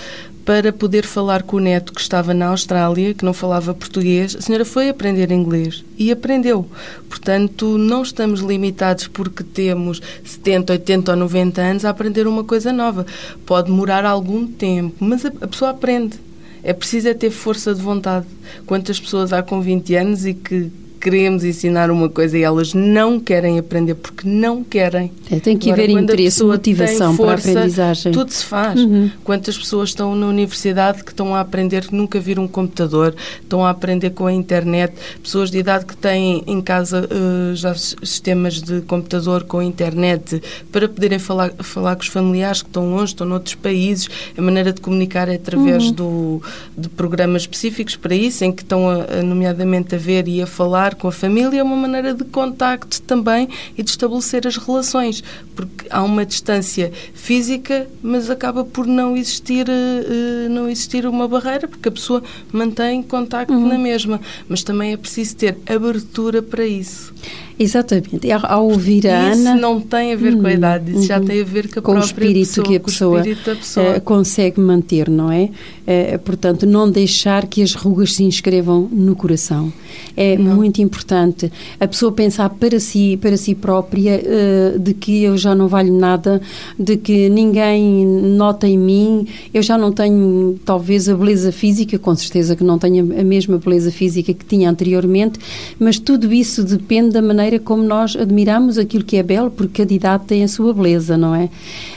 para 0.45 0.73
poder 0.73 1.07
falar 1.07 1.45
com 1.45 1.57
o 1.57 1.61
neto 1.61 1.93
que 1.93 2.01
estava 2.01 2.35
na 2.35 2.49
Austrália, 2.49 3.15
que 3.15 3.25
não 3.25 3.33
falava 3.33 3.73
português, 3.73 4.35
a 4.37 4.41
senhora 4.41 4.65
foi 4.65 4.89
aprender 4.89 5.31
inglês 5.31 5.85
e 5.97 6.11
aprendeu. 6.11 6.67
Portanto, 7.09 7.79
não 7.79 8.03
estamos 8.03 8.41
limitados 8.41 9.07
porque 9.07 9.45
temos 9.45 10.03
70, 10.25 10.73
80 10.73 11.13
ou 11.13 11.17
90 11.17 11.61
anos 11.63 11.85
a 11.85 11.91
aprender 11.91 12.27
uma 12.27 12.43
coisa 12.43 12.73
nova. 12.73 13.07
Pode 13.47 13.71
demorar 13.71 14.05
algum 14.05 14.47
tempo, 14.47 14.97
mas 14.99 15.25
a, 15.25 15.29
a 15.41 15.47
pessoa 15.47 15.71
aprende. 15.71 16.19
É 16.65 16.73
preciso 16.73 17.09
é 17.09 17.15
ter 17.15 17.31
força 17.31 17.75
de 17.75 17.81
vontade. 17.81 18.27
Quantas 18.67 18.99
pessoas 18.99 19.33
há 19.33 19.43
com 19.43 19.61
20 19.61 19.95
anos 19.95 20.27
e 20.27 20.35
que 20.35 20.71
queremos 21.03 21.43
ensinar 21.43 21.91
uma 21.91 22.09
coisa 22.09 22.39
e 22.39 22.43
elas 22.43 22.73
não 22.73 23.19
querem 23.19 23.59
aprender 23.59 23.97
porque 23.97 24.29
não 24.29 24.63
querem. 24.63 25.11
É, 25.29 25.41
tem 25.41 25.59
que 25.59 25.69
Agora, 25.69 25.83
haver 25.83 26.01
interesse, 26.01 26.45
motivação 26.45 27.17
força, 27.17 27.43
para 27.43 27.51
a 27.51 27.55
aprendizagem. 27.55 28.13
Tudo 28.13 28.31
se 28.31 28.45
faz. 28.45 28.81
Uhum. 28.81 29.11
Quantas 29.25 29.59
pessoas 29.59 29.89
estão 29.89 30.15
na 30.15 30.27
universidade 30.27 31.03
que 31.03 31.11
estão 31.11 31.35
a 31.35 31.41
aprender 31.41 31.89
que 31.89 31.95
nunca 31.95 32.21
viram 32.21 32.45
um 32.45 32.49
computador, 32.49 33.17
estão 33.41 33.67
a 33.67 33.71
aprender 33.71 34.11
com 34.11 34.27
a 34.27 34.33
internet, 34.33 34.95
pessoas 35.21 35.51
de 35.51 35.59
idade 35.59 35.87
que 35.87 35.97
têm 35.97 36.45
em 36.47 36.61
casa 36.61 37.09
uh, 37.11 37.57
já 37.57 37.75
sistemas 37.75 38.63
de 38.63 38.83
computador 38.83 39.43
com 39.43 39.59
a 39.59 39.65
internet 39.65 40.41
para 40.71 40.89
poderem 40.89 41.19
falar, 41.19 41.53
falar 41.59 41.97
com 41.97 42.03
os 42.03 42.09
familiares 42.09 42.63
que 42.63 42.69
estão 42.69 42.89
longe, 42.89 43.13
estão 43.13 43.27
noutros 43.27 43.57
países. 43.57 44.09
A 44.39 44.41
maneira 44.41 44.73
de 44.73 44.81
comunicar 44.81 45.29
é 45.29 45.35
através 45.35 45.87
uhum. 45.87 45.93
do, 45.93 46.43
de 46.79 46.89
programas 46.89 47.43
específicos 47.43 47.97
para 47.97 48.15
isso, 48.15 48.45
em 48.45 48.53
que 48.53 48.63
estão, 48.63 48.89
a, 48.89 49.21
nomeadamente, 49.21 49.97
a 49.97 49.99
ver 49.99 50.29
e 50.29 50.41
a 50.41 50.47
falar 50.47 50.92
com 50.95 51.09
a 51.09 51.13
família 51.13 51.61
é 51.61 51.63
uma 51.63 51.77
maneira 51.77 52.15
de 52.15 52.25
contacto 52.25 53.01
também 53.03 53.49
e 53.77 53.83
de 53.83 53.91
estabelecer 53.91 54.47
as 54.47 54.57
relações, 54.57 55.23
porque 55.55 55.87
há 55.91 56.03
uma 56.03 56.25
distância 56.25 56.93
física, 57.15 57.89
mas 58.03 58.31
acaba 58.31 58.65
por 58.65 58.87
não 58.87 59.17
existir, 59.17 59.67
uh, 59.69 60.49
não 60.51 60.69
existir 60.69 61.07
uma 61.07 61.29
barreira, 61.29 61.69
porque 61.69 61.89
a 61.89 61.93
pessoa 61.93 62.23
mantém 62.53 63.03
contacto 63.03 63.53
uhum. 63.53 63.69
na 63.69 63.79
mesma, 63.79 64.21
mas 64.49 64.63
também 64.63 64.93
é 64.93 64.97
preciso 64.97 65.37
ter 65.37 65.59
abertura 65.67 66.43
para 66.43 66.65
isso. 66.65 67.13
Exatamente. 67.59 68.31
Ao 68.31 68.67
ouvir 68.67 69.07
a 69.07 69.31
isso 69.31 69.41
Ana. 69.41 69.53
Isso 69.53 69.61
não 69.61 69.81
tem 69.81 70.13
a 70.13 70.17
ver 70.17 70.37
com 70.37 70.47
a 70.47 70.53
idade, 70.53 70.93
isso 70.93 71.07
já 71.07 71.19
uhum. 71.19 71.25
tem 71.25 71.41
a 71.41 71.45
ver 71.45 71.69
com 71.69 71.79
a 71.79 71.83
com 71.83 71.93
própria 71.93 72.01
o 72.01 72.05
espírito 72.05 72.49
pessoa, 72.49 72.67
que 72.67 72.77
a 72.77 72.81
pessoa, 72.81 73.23
pessoa. 73.23 73.97
Uh, 73.97 74.01
consegue 74.01 74.61
manter, 74.61 75.09
não 75.09 75.31
é? 75.31 75.45
Uh, 75.45 76.19
portanto, 76.21 76.67
não 76.67 76.91
deixar 76.91 77.47
que 77.47 77.63
as 77.63 77.75
rugas 77.75 78.15
se 78.15 78.25
inscrevam 78.25 78.89
no 78.91 79.15
coração. 79.15 79.73
É 80.17 80.37
não. 80.37 80.55
muito 80.55 80.81
importante. 80.81 81.53
A 81.79 81.87
pessoa 81.87 82.13
pensar 82.13 82.49
para 82.51 82.79
si, 82.81 83.19
para 83.21 83.37
si 83.37 83.55
própria, 83.55 84.21
uh, 84.21 84.79
de 84.79 84.95
que 84.95 85.23
eu 85.23 85.37
já 85.37 85.55
não 85.55 85.69
valho 85.69 85.93
nada, 85.93 86.41
de 86.79 86.97
que 86.97 87.29
ninguém 87.29 88.07
nota 88.07 88.67
em 88.67 88.79
mim, 88.79 89.27
eu 89.53 89.63
já 89.63 89.77
não 89.77 89.93
tenho 89.93 90.59
talvez 90.65 91.09
a 91.09 91.15
beleza 91.15 91.53
física, 91.53 91.99
com 91.99 92.15
certeza 92.15 92.57
que 92.57 92.65
não 92.65 92.79
tenho 92.79 93.03
a 93.19 93.25
mesma 93.25 93.59
beleza 93.59 93.91
física 93.91 94.33
que 94.33 94.45
tinha 94.45 94.71
anteriormente, 94.71 95.39
mas 95.79 95.99
tudo 95.99 96.33
isso 96.33 96.63
depende 96.63 97.11
da 97.11 97.23
maneira 97.23 97.42
maneira 97.43 97.59
como 97.59 97.83
nós 97.83 98.15
admiramos 98.15 98.79
aquilo 98.79 99.05
que 99.05 99.17
é 99.17 99.23
belo, 99.23 99.51
porque 99.51 99.83
cada 99.83 99.93
idade 99.93 100.25
tem 100.27 100.45
a 100.45 100.49
sua 100.49 100.73
beleza, 100.73 101.17
não 101.17 101.35
é? 101.35 101.49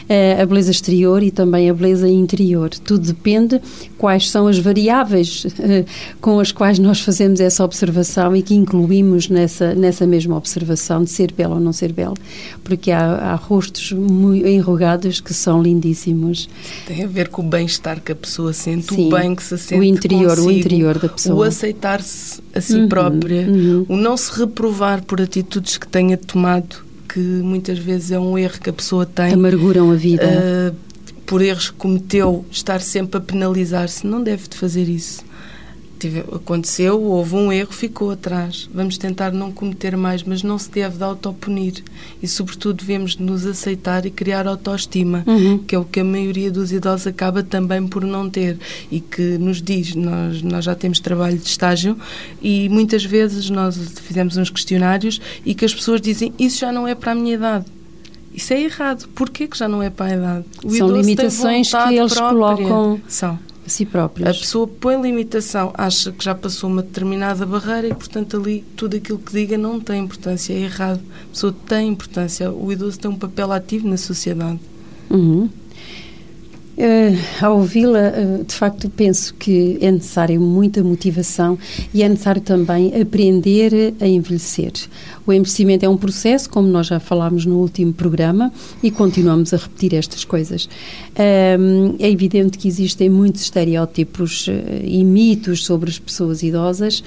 Eh, 0.07 0.39
a 0.39 0.45
beleza 0.45 0.69
exterior 0.69 1.23
e 1.23 1.31
também 1.31 1.67
a 1.67 1.73
beleza 1.73 2.07
interior. 2.07 2.69
Tudo 2.69 3.07
depende 3.07 3.59
quais 3.97 4.29
são 4.29 4.45
as 4.47 4.59
variáveis 4.59 5.47
eh, 5.59 5.83
com 6.21 6.39
as 6.39 6.51
quais 6.51 6.77
nós 6.77 6.99
fazemos 6.99 7.39
essa 7.39 7.63
observação 7.63 8.35
e 8.35 8.43
que 8.43 8.53
incluímos 8.53 9.29
nessa, 9.29 9.73
nessa 9.73 10.05
mesma 10.05 10.37
observação 10.37 11.03
de 11.03 11.09
ser 11.09 11.31
belo 11.31 11.55
ou 11.55 11.59
não 11.59 11.73
ser 11.73 11.91
belo, 11.91 12.15
porque 12.63 12.91
há, 12.91 13.15
há 13.15 13.35
rostos 13.35 13.93
enrugados 14.45 15.19
que 15.19 15.33
são 15.33 15.59
lindíssimos. 15.59 16.47
Tem 16.85 17.03
a 17.03 17.07
ver 17.07 17.29
com 17.29 17.41
o 17.41 17.45
bem-estar 17.45 17.99
que 17.99 18.11
a 18.11 18.15
pessoa 18.15 18.53
sente, 18.53 18.93
Sim, 18.93 19.07
o 19.07 19.09
bem 19.09 19.33
que 19.33 19.41
se 19.41 19.57
sente 19.57 19.79
o 19.79 19.83
interior, 19.83 20.29
consigo, 20.29 20.47
o 20.47 20.51
interior 20.51 20.99
da 20.99 21.09
pessoa. 21.09 21.35
O 21.35 21.41
aceitar-se 21.41 22.43
a 22.53 22.61
si 22.61 22.75
uhum, 22.75 22.87
própria, 22.87 23.47
uhum. 23.47 23.85
o 23.89 23.97
não 23.97 24.15
se 24.15 24.39
reprovar 24.39 25.03
por 25.03 25.19
atitudes 25.19 25.79
que 25.79 25.87
tenha 25.87 26.15
tomado, 26.15 26.84
que 27.15 27.21
muitas 27.21 27.79
vezes 27.79 28.11
é 28.11 28.19
um 28.19 28.37
erro 28.37 28.59
que 28.59 28.69
a 28.69 28.73
pessoa 28.73 29.05
tem. 29.05 29.31
Amarguram 29.31 29.89
a 29.89 29.95
vida. 29.95 30.25
Uh, 30.25 30.75
por 31.25 31.41
erros 31.41 31.69
que 31.69 31.77
cometeu, 31.77 32.45
estar 32.51 32.81
sempre 32.81 33.17
a 33.17 33.21
penalizar-se. 33.21 34.05
Não 34.05 34.21
deve 34.21 34.49
de 34.49 34.57
fazer 34.57 34.89
isso 34.89 35.23
tive, 35.99 36.19
aconteceu, 36.19 37.01
houve 37.01 37.35
um 37.35 37.51
erro, 37.51 37.71
ficou 37.71 38.11
atrás. 38.11 38.69
Vamos 38.73 38.97
tentar 38.97 39.31
não 39.31 39.51
cometer 39.51 39.95
mais, 39.97 40.23
mas 40.23 40.43
não 40.43 40.57
se 40.57 40.69
deve 40.69 40.97
de 40.97 41.03
autopunir. 41.03 41.83
E, 42.21 42.27
sobretudo, 42.27 42.77
devemos 42.77 43.17
nos 43.17 43.45
aceitar 43.45 44.05
e 44.05 44.11
criar 44.11 44.47
autoestima, 44.47 45.23
uhum. 45.25 45.57
que 45.59 45.75
é 45.75 45.79
o 45.79 45.85
que 45.85 45.99
a 45.99 46.03
maioria 46.03 46.51
dos 46.51 46.71
idosos 46.71 47.07
acaba 47.07 47.41
também 47.43 47.87
por 47.87 48.03
não 48.03 48.29
ter. 48.29 48.57
E 48.91 48.99
que 48.99 49.37
nos 49.37 49.61
diz, 49.61 49.95
nós, 49.95 50.41
nós 50.41 50.65
já 50.65 50.75
temos 50.75 50.99
trabalho 50.99 51.37
de 51.37 51.47
estágio 51.47 51.97
e 52.41 52.69
muitas 52.69 53.03
vezes 53.03 53.49
nós 53.49 53.77
fizemos 54.01 54.37
uns 54.37 54.49
questionários 54.49 55.21
e 55.45 55.53
que 55.53 55.65
as 55.65 55.73
pessoas 55.73 56.01
dizem 56.01 56.33
isso 56.37 56.59
já 56.59 56.71
não 56.71 56.87
é 56.87 56.95
para 56.95 57.13
a 57.13 57.15
minha 57.15 57.33
idade. 57.33 57.65
Isso 58.33 58.53
é 58.53 58.61
errado. 58.61 59.07
Porquê 59.15 59.47
que 59.47 59.57
já 59.57 59.67
não 59.67 59.81
é 59.81 59.89
para 59.89 60.07
a 60.07 60.15
idade? 60.15 60.45
O 60.63 60.69
São 60.69 60.89
limitações 60.89 61.71
que 61.71 61.93
eles 61.93 62.13
própria. 62.13 62.67
colocam. 62.67 63.01
São 63.07 63.39
a 63.65 63.69
si 63.69 63.85
próprios. 63.85 64.29
A 64.29 64.33
pessoa 64.33 64.67
põe 64.67 65.01
limitação, 65.01 65.71
acha 65.73 66.11
que 66.11 66.23
já 66.23 66.35
passou 66.35 66.69
uma 66.69 66.81
determinada 66.81 67.45
barreira 67.45 67.87
e, 67.87 67.93
portanto, 67.93 68.37
ali 68.37 68.63
tudo 68.75 68.97
aquilo 68.97 69.17
que 69.17 69.31
diga 69.31 69.57
não 69.57 69.79
tem 69.79 70.03
importância, 70.03 70.53
é 70.53 70.59
errado. 70.59 71.01
A 71.23 71.31
pessoa 71.31 71.55
tem 71.67 71.89
importância, 71.89 72.51
o 72.51 72.71
idoso 72.71 72.99
tem 72.99 73.09
um 73.09 73.17
papel 73.17 73.51
ativo 73.51 73.87
na 73.87 73.97
sociedade. 73.97 74.59
Uhum. 75.09 75.49
Uh, 76.77 77.17
ao 77.41 77.59
ouvi-la, 77.59 78.09
uh, 78.09 78.43
de 78.43 78.53
facto, 78.53 78.89
penso 78.89 79.33
que 79.35 79.77
é 79.79 79.89
necessário 79.89 80.41
muita 80.41 80.83
motivação 80.83 81.57
e 81.93 82.03
é 82.03 82.09
necessário 82.09 82.41
também 82.41 82.93
aprender 83.01 83.93
a 84.01 84.05
envelhecer. 84.05 84.73
O 85.25 85.33
envelhecimento 85.33 85.85
é 85.85 85.89
um 85.89 85.97
processo, 85.97 86.49
como 86.49 86.67
nós 86.67 86.87
já 86.87 86.99
falámos 86.99 87.45
no 87.45 87.57
último 87.57 87.93
programa, 87.93 88.51
e 88.83 88.91
continuamos 88.91 89.53
a 89.53 89.57
repetir 89.57 89.93
estas 89.93 90.23
coisas. 90.23 90.65
Uh, 90.65 91.95
é 91.99 92.09
evidente 92.09 92.57
que 92.57 92.67
existem 92.67 93.09
muitos 93.09 93.41
estereótipos 93.41 94.47
e 94.83 95.03
mitos 95.03 95.65
sobre 95.65 95.89
as 95.89 95.97
pessoas 95.97 96.43
idosas 96.43 97.03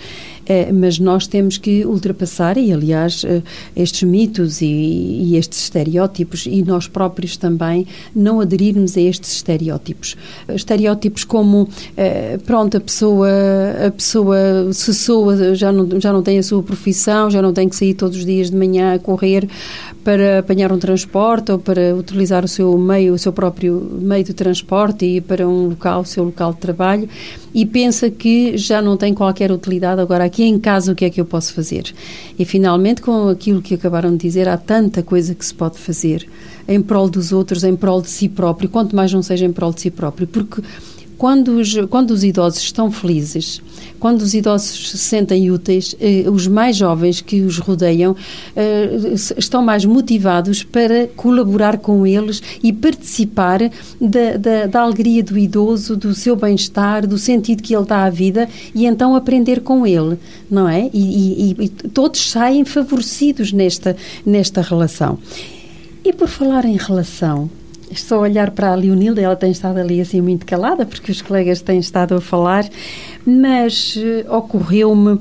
é, 0.49 0.73
mas 0.73 0.99
nós 0.99 1.27
temos 1.27 1.59
que 1.59 1.85
ultrapassar, 1.85 2.57
e 2.57 2.73
aliás, 2.73 3.23
eh, 3.23 3.43
estes 3.77 4.03
mitos 4.03 4.63
e, 4.63 4.67
e, 4.67 5.37
estes 5.37 5.65
estereótipos, 5.65 6.47
e 6.47 6.63
nós 6.63 6.89
próprios 6.89 7.37
também, 7.37 7.87
não 8.17 8.41
aderirmos 8.41 8.97
a 8.97 9.01
estes 9.03 9.31
estereótipos. 9.35 10.17
Estereótipos 10.49 11.23
como, 11.23 11.69
eh, 11.95 12.39
pronto, 12.47 12.79
a 12.79 12.81
pessoa, 12.81 13.29
a 13.87 13.91
pessoa 13.91 14.73
cessou, 14.73 15.55
já 15.55 15.71
não, 15.71 16.01
já 16.01 16.15
não 16.15 16.23
tem 16.23 16.39
a 16.39 16.43
sua 16.43 16.63
profissão, 16.63 17.31
já 17.31 17.43
não 17.43 17.53
tem 17.53 17.69
que 17.69 17.77
sair 17.77 17.93
todos 18.09 18.19
os 18.19 18.27
dias 18.27 18.51
de 18.51 18.57
manhã 18.57 18.95
a 18.95 18.99
correr 18.99 19.47
para 20.03 20.39
apanhar 20.39 20.73
um 20.73 20.79
transporte 20.79 21.53
ou 21.53 21.59
para 21.59 21.95
utilizar 21.95 22.43
o 22.43 22.49
seu 22.49 22.77
meio, 22.79 23.13
o 23.13 23.19
seu 23.19 23.33
próprio 23.33 23.99
meio 24.01 24.25
de 24.25 24.33
transporte 24.33 25.05
e 25.05 25.17
ir 25.17 25.21
para 25.21 25.47
um 25.47 25.69
local, 25.69 26.01
o 26.01 26.05
seu 26.07 26.25
local 26.25 26.55
de 26.55 26.59
trabalho, 26.59 27.09
e 27.55 27.67
pensa 27.67 28.09
que 28.09 28.57
já 28.57 28.81
não 28.81 28.97
tem 28.97 29.13
qualquer 29.13 29.53
utilidade 29.53 30.01
agora 30.01 30.25
aqui 30.25 30.45
em 30.45 30.59
casa 30.59 30.93
o 30.93 30.95
que 30.95 31.05
é 31.05 31.11
que 31.11 31.21
eu 31.21 31.27
posso 31.27 31.53
fazer? 31.53 31.95
E 32.39 32.45
finalmente, 32.45 33.03
com 33.03 33.29
aquilo 33.29 33.61
que 33.61 33.75
acabaram 33.75 34.11
de 34.13 34.19
dizer, 34.19 34.49
há 34.49 34.57
tanta 34.57 35.03
coisa 35.03 35.35
que 35.35 35.45
se 35.45 35.53
pode 35.53 35.79
fazer 35.79 36.27
em 36.67 36.81
prol 36.81 37.09
dos 37.09 37.33
outros, 37.33 37.63
em 37.65 37.77
prol 37.77 38.01
de 38.01 38.09
si 38.09 38.29
próprio, 38.29 38.69
quanto 38.71 38.97
mais 38.97 39.13
não 39.13 39.23
seja 39.23 39.45
em 39.45 39.53
prol 39.53 39.73
de 39.73 39.83
si 39.83 39.91
próprio, 39.91 40.27
porque 40.27 40.63
quando 41.19 41.59
os, 41.59 41.75
quando 41.91 42.13
os 42.13 42.23
idosos 42.23 42.63
estão 42.63 42.93
felizes, 42.93 43.61
quando 43.99 44.23
os 44.23 44.35
idosos 44.35 44.91
se 44.91 44.99
sentem 44.99 45.51
úteis, 45.51 45.97
eh, 46.01 46.25
os 46.31 46.47
mais 46.47 46.77
jovens 46.77 47.21
que 47.21 47.41
os 47.41 47.59
rodeiam 47.59 48.15
eh, 48.55 49.15
estão 49.37 49.61
mais 49.61 49.85
motivados 49.85 50.63
para 50.63 51.09
colaborar 51.09 51.79
com 51.79 52.07
eles 52.07 52.41
e 52.63 52.73
participar 52.73 53.59
da, 54.01 54.37
da, 54.39 54.67
da 54.67 54.81
alegria 54.81 55.23
do 55.25 55.37
idoso, 55.37 55.97
do 55.97 56.15
seu 56.15 56.37
bem-estar, 56.37 57.05
do 57.05 57.19
sentido 57.19 57.65
que 57.65 57.75
ele 57.75 57.85
dá 57.85 58.05
à 58.05 58.11
vida 58.11 58.49
e 58.73 58.87
então 58.87 59.17
aprender 59.17 59.61
com 59.61 59.85
ele, 59.85 60.17
não 60.49 60.69
é? 60.69 60.89
E, 60.95 61.57
e, 61.59 61.65
e 61.65 61.69
todos 61.69 62.31
saem 62.31 62.65
favorecidos 62.65 63.53
nesta, 63.53 63.97
nesta 64.25 64.63
relação. 64.63 65.19
E 66.05 66.13
por 66.13 66.29
falar 66.29 66.65
em 66.65 66.77
relação, 66.77 67.51
Estou 67.91 68.19
a 68.19 68.21
olhar 68.23 68.51
para 68.51 68.73
a 68.73 68.75
Leonilda, 68.75 69.21
ela 69.21 69.37
tem 69.37 69.51
estado 69.51 69.79
ali 69.79 70.01
assim 70.01 70.21
muito 70.21 70.45
calada, 70.45 70.85
porque 70.85 71.11
os 71.11 71.23
colegas 71.23 71.63
têm 71.63 71.79
estado 71.79 72.15
a 72.15 72.21
falar, 72.21 72.69
mas 73.25 73.97
uh, 73.97 74.37
ocorreu-me 74.37 75.13
uh, 75.13 75.21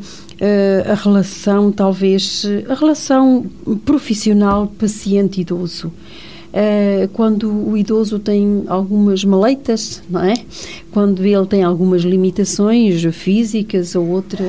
a 0.92 0.94
relação, 0.94 1.72
talvez, 1.72 2.44
a 2.68 2.74
relação 2.74 3.46
profissional 3.86 4.68
paciente-idoso. 4.68 5.92
Uh, 6.48 7.08
quando 7.14 7.52
o 7.52 7.78
idoso 7.78 8.20
tem 8.20 8.64
algumas 8.68 9.24
maleitas, 9.24 10.02
não 10.10 10.24
é? 10.24 10.34
Quando 10.92 11.24
ele 11.26 11.46
tem 11.46 11.64
algumas 11.64 12.02
limitações 12.02 13.04
físicas 13.14 13.96
ou, 13.96 14.08
outra, 14.08 14.44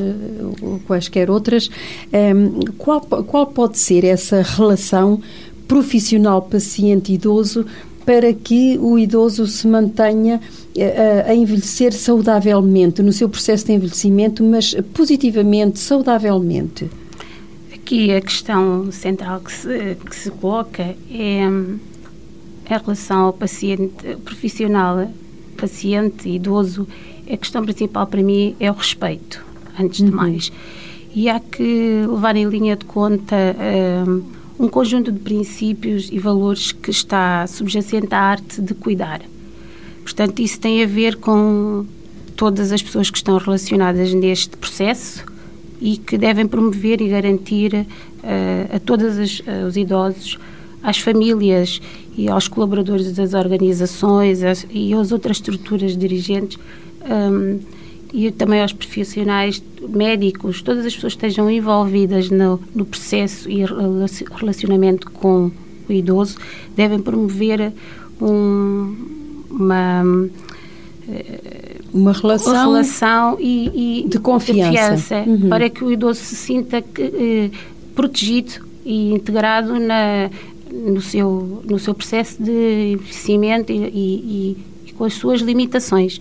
ou 0.63 0.81
quaisquer 0.87 1.31
outras, 1.31 1.69
um, 2.13 2.61
qual, 2.79 3.01
qual 3.01 3.47
pode 3.49 3.79
ser 3.79 4.05
essa 4.05 4.43
relação 4.43 5.21
profissional 5.67 6.41
paciente-idoso 6.41 7.67
para 8.09 8.33
que 8.33 8.79
o 8.79 8.99
idoso 8.99 9.47
se 9.47 9.69
mantenha 9.69 10.41
a, 10.75 10.81
eh, 10.81 11.25
a 11.29 11.35
envelhecer 11.35 11.93
saudavelmente, 11.93 13.03
no 13.03 13.13
seu 13.13 13.29
processo 13.29 13.67
de 13.67 13.75
envelhecimento, 13.75 14.43
mas 14.43 14.75
positivamente, 14.95 15.79
saudavelmente? 15.79 16.89
Aqui 17.71 18.11
a 18.15 18.23
questão 18.23 18.91
central 18.91 19.41
que 19.41 19.53
se, 19.53 19.97
que 20.09 20.17
se 20.17 20.31
coloca 20.31 20.97
é 21.11 21.43
a 22.71 22.79
relação 22.79 23.27
ao 23.27 23.33
paciente 23.35 24.17
profissional, 24.25 25.11
paciente, 25.59 26.31
idoso. 26.31 26.89
A 27.31 27.37
questão 27.37 27.63
principal 27.63 28.07
para 28.07 28.23
mim 28.23 28.57
é 28.59 28.71
o 28.71 28.75
respeito, 28.75 29.45
antes 29.79 29.99
de 29.99 30.11
uhum. 30.11 30.17
mais. 30.17 30.51
E 31.15 31.29
há 31.29 31.39
que 31.39 32.07
levar 32.09 32.37
em 32.37 32.49
linha 32.49 32.75
de 32.75 32.87
conta. 32.87 33.37
Uh, 33.37 34.38
um 34.59 34.69
conjunto 34.69 35.13
de 35.13 35.21
princípios 35.21 36.09
e 36.11 36.19
valores 36.19 36.73
que 36.73 36.91
está 36.91 37.47
subjacente 37.47 38.13
à 38.13 38.19
arte 38.19 38.61
de 38.61 38.75
cuidar. 38.75 39.21
Portanto, 40.03 40.41
isso 40.41 40.59
tem 40.59 40.83
a 40.83 40.87
ver 40.87 41.17
com 41.17 41.87
todas 42.35 42.73
as 42.73 42.83
pessoas 42.83 43.11
que 43.11 43.19
estão 43.19 43.37
relacionadas 43.37 44.13
neste 44.15 44.57
processo 44.57 45.25
e 45.81 45.97
que 45.97 46.19
devem 46.19 46.47
promover 46.47 47.01
e 47.01 47.09
garantir 47.09 47.75
uh, 47.75 48.77
a 48.77 48.81
todos 48.81 49.41
uh, 49.41 49.67
os 49.67 49.77
idosos, 49.77 50.39
às 50.83 50.99
famílias 50.99 51.81
e 52.17 52.29
aos 52.29 52.49
colaboradores 52.49 53.13
das 53.13 53.35
organizações 53.35 54.41
e 54.71 54.95
às 54.95 55.13
outras 55.13 55.37
estruturas 55.37 55.97
dirigentes 55.97 56.59
um, 57.05 57.59
e 58.13 58.31
também 58.31 58.63
aos 58.63 58.73
profissionais 58.73 59.63
médicos, 59.89 60.63
todas 60.63 60.87
as 60.87 60.95
pessoas 60.95 61.15
que 61.15 61.27
estejam 61.27 61.51
envolvidas 61.51 62.31
no, 62.31 62.61
no 62.75 62.85
processo 62.85 63.51
e 63.51 63.65
relacionamento 63.65 65.11
com 65.11 65.51
o 65.89 65.93
idoso 65.93 66.39
devem 66.77 67.01
promover 67.01 67.73
um, 68.21 68.95
uma 69.51 70.05
uma 71.93 72.13
relação, 72.13 72.53
uma 72.53 72.63
relação 72.63 73.37
e, 73.41 74.03
e 74.05 74.09
de 74.09 74.19
confiança, 74.19 75.23
de 75.23 75.31
uhum. 75.31 75.49
para 75.49 75.71
que 75.71 75.83
o 75.83 75.91
idoso 75.91 76.21
se 76.21 76.37
sinta 76.37 76.83
que, 76.83 77.03
eh, 77.03 77.51
protegido 77.95 78.67
e 78.85 79.13
integrado 79.13 79.79
na, 79.81 80.31
no, 80.71 81.01
seu, 81.01 81.63
no 81.65 81.79
seu 81.79 81.95
processo 81.95 82.43
de 82.43 82.93
envelhecimento 82.93 83.73
e, 83.73 83.77
e, 83.77 84.57
e 84.87 84.93
com 84.93 85.05
as 85.05 85.15
suas 85.15 85.41
limitações 85.41 86.21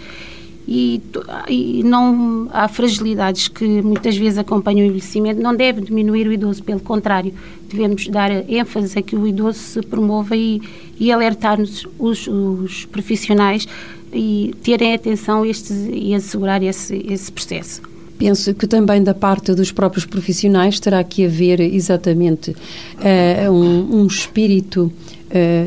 e, 0.68 1.02
e, 1.48 1.82
não 1.84 2.50
há 2.52 2.68
fragilidades 2.68 3.48
que 3.48 3.82
muitas 3.82 4.18
vezes 4.18 4.38
acompanham 4.38 4.82
o 4.82 4.90
envelhecimento, 4.90 5.42
não 5.42 5.56
deve 5.56 5.80
diminuir 5.80 6.28
o 6.28 6.34
idoso, 6.34 6.62
pelo 6.62 6.82
contrário, 6.82 7.34
devemos 7.70 8.08
dar 8.10 8.30
ênfase 8.50 9.00
a 9.00 9.02
que 9.02 9.16
o 9.16 9.26
idoso 9.26 9.60
se 9.60 9.82
promova 9.82 10.36
e, 10.36 10.62
e 11.00 11.10
alertar-nos 11.10 11.88
os, 11.98 12.28
os, 12.28 12.86
profissionais 12.86 13.66
e 14.12 14.54
terem 14.62 14.94
atenção 14.94 15.46
estes, 15.46 15.88
e 15.90 16.14
assegurar 16.14 16.62
esse, 16.62 17.06
esse 17.08 17.32
processo. 17.32 17.82
Penso 18.18 18.54
que 18.54 18.68
também 18.68 19.02
da 19.02 19.14
parte 19.14 19.54
dos 19.54 19.72
próprios 19.72 20.06
profissionais 20.06 20.80
terá 20.80 21.02
que 21.04 21.26
haver 21.26 21.62
exatamente 21.62 22.52
uh, 22.52 23.52
um, 23.52 24.02
um 24.02 24.08
espírito 24.08 24.92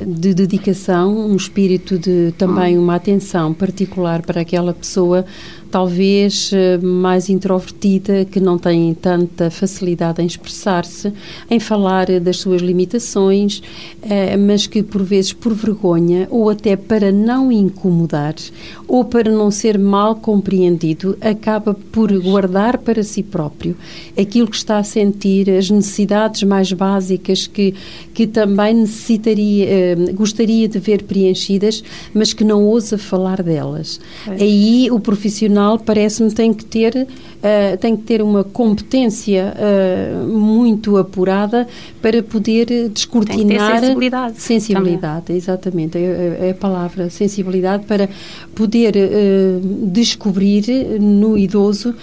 de 0.06 0.32
dedicação, 0.32 1.28
um 1.28 1.36
espírito 1.36 1.98
de 1.98 2.32
também 2.38 2.78
uma 2.78 2.94
atenção 2.94 3.52
particular 3.52 4.22
para 4.22 4.40
aquela 4.40 4.72
pessoa 4.72 5.24
talvez 5.70 6.50
eh, 6.52 6.78
mais 6.78 7.28
introvertida, 7.28 8.24
que 8.24 8.40
não 8.40 8.58
tem 8.58 8.92
tanta 8.94 9.50
facilidade 9.50 10.20
em 10.20 10.26
expressar-se, 10.26 11.12
em 11.48 11.60
falar 11.60 12.06
das 12.20 12.38
suas 12.38 12.60
limitações, 12.60 13.62
eh, 14.02 14.36
mas 14.36 14.66
que 14.66 14.82
por 14.82 15.02
vezes 15.02 15.32
por 15.32 15.54
vergonha 15.54 16.26
ou 16.30 16.50
até 16.50 16.76
para 16.76 17.12
não 17.12 17.52
incomodar 17.52 18.34
ou 18.88 19.04
para 19.04 19.30
não 19.30 19.50
ser 19.50 19.78
mal 19.78 20.16
compreendido, 20.16 21.16
acaba 21.20 21.74
por 21.74 22.12
guardar 22.20 22.78
para 22.78 23.02
si 23.04 23.22
próprio 23.22 23.76
aquilo 24.18 24.48
que 24.48 24.56
está 24.56 24.78
a 24.78 24.84
sentir, 24.84 25.48
as 25.50 25.70
necessidades 25.70 26.42
mais 26.42 26.72
básicas 26.72 27.46
que, 27.46 27.74
que 28.12 28.26
também 28.26 28.74
necessitaria, 28.74 29.66
eh, 29.68 29.96
gostaria 30.12 30.68
de 30.68 30.78
ver 30.78 31.04
preenchidas, 31.04 31.84
mas 32.12 32.32
que 32.32 32.42
não 32.42 32.64
ousa 32.64 32.98
falar 32.98 33.42
delas. 33.42 34.00
É. 34.26 34.42
Aí 34.42 34.90
o 34.90 34.98
profissional 34.98 35.59
profissional 35.60 35.78
parece-me 35.78 36.30
tem 36.32 36.52
que 36.52 36.64
ter 36.64 36.94
uh, 36.96 37.76
tem 37.78 37.96
que 37.96 38.02
ter 38.02 38.22
uma 38.22 38.42
competência 38.44 39.54
uh, 39.54 40.26
muito 40.26 40.96
apurada 40.96 41.68
para 42.00 42.22
poder 42.22 42.88
descortinar 42.88 43.80
sensibilidade, 43.80 44.40
sensibilidade 44.40 45.32
exatamente. 45.32 45.98
É, 45.98 46.00
é, 46.00 46.38
é, 46.48 46.50
a 46.50 46.54
palavra 46.54 47.10
sensibilidade 47.10 47.84
para 47.84 48.08
poder 48.54 48.94
uh, 48.96 49.88
descobrir 49.88 50.64
no 51.00 51.36
idoso 51.36 51.94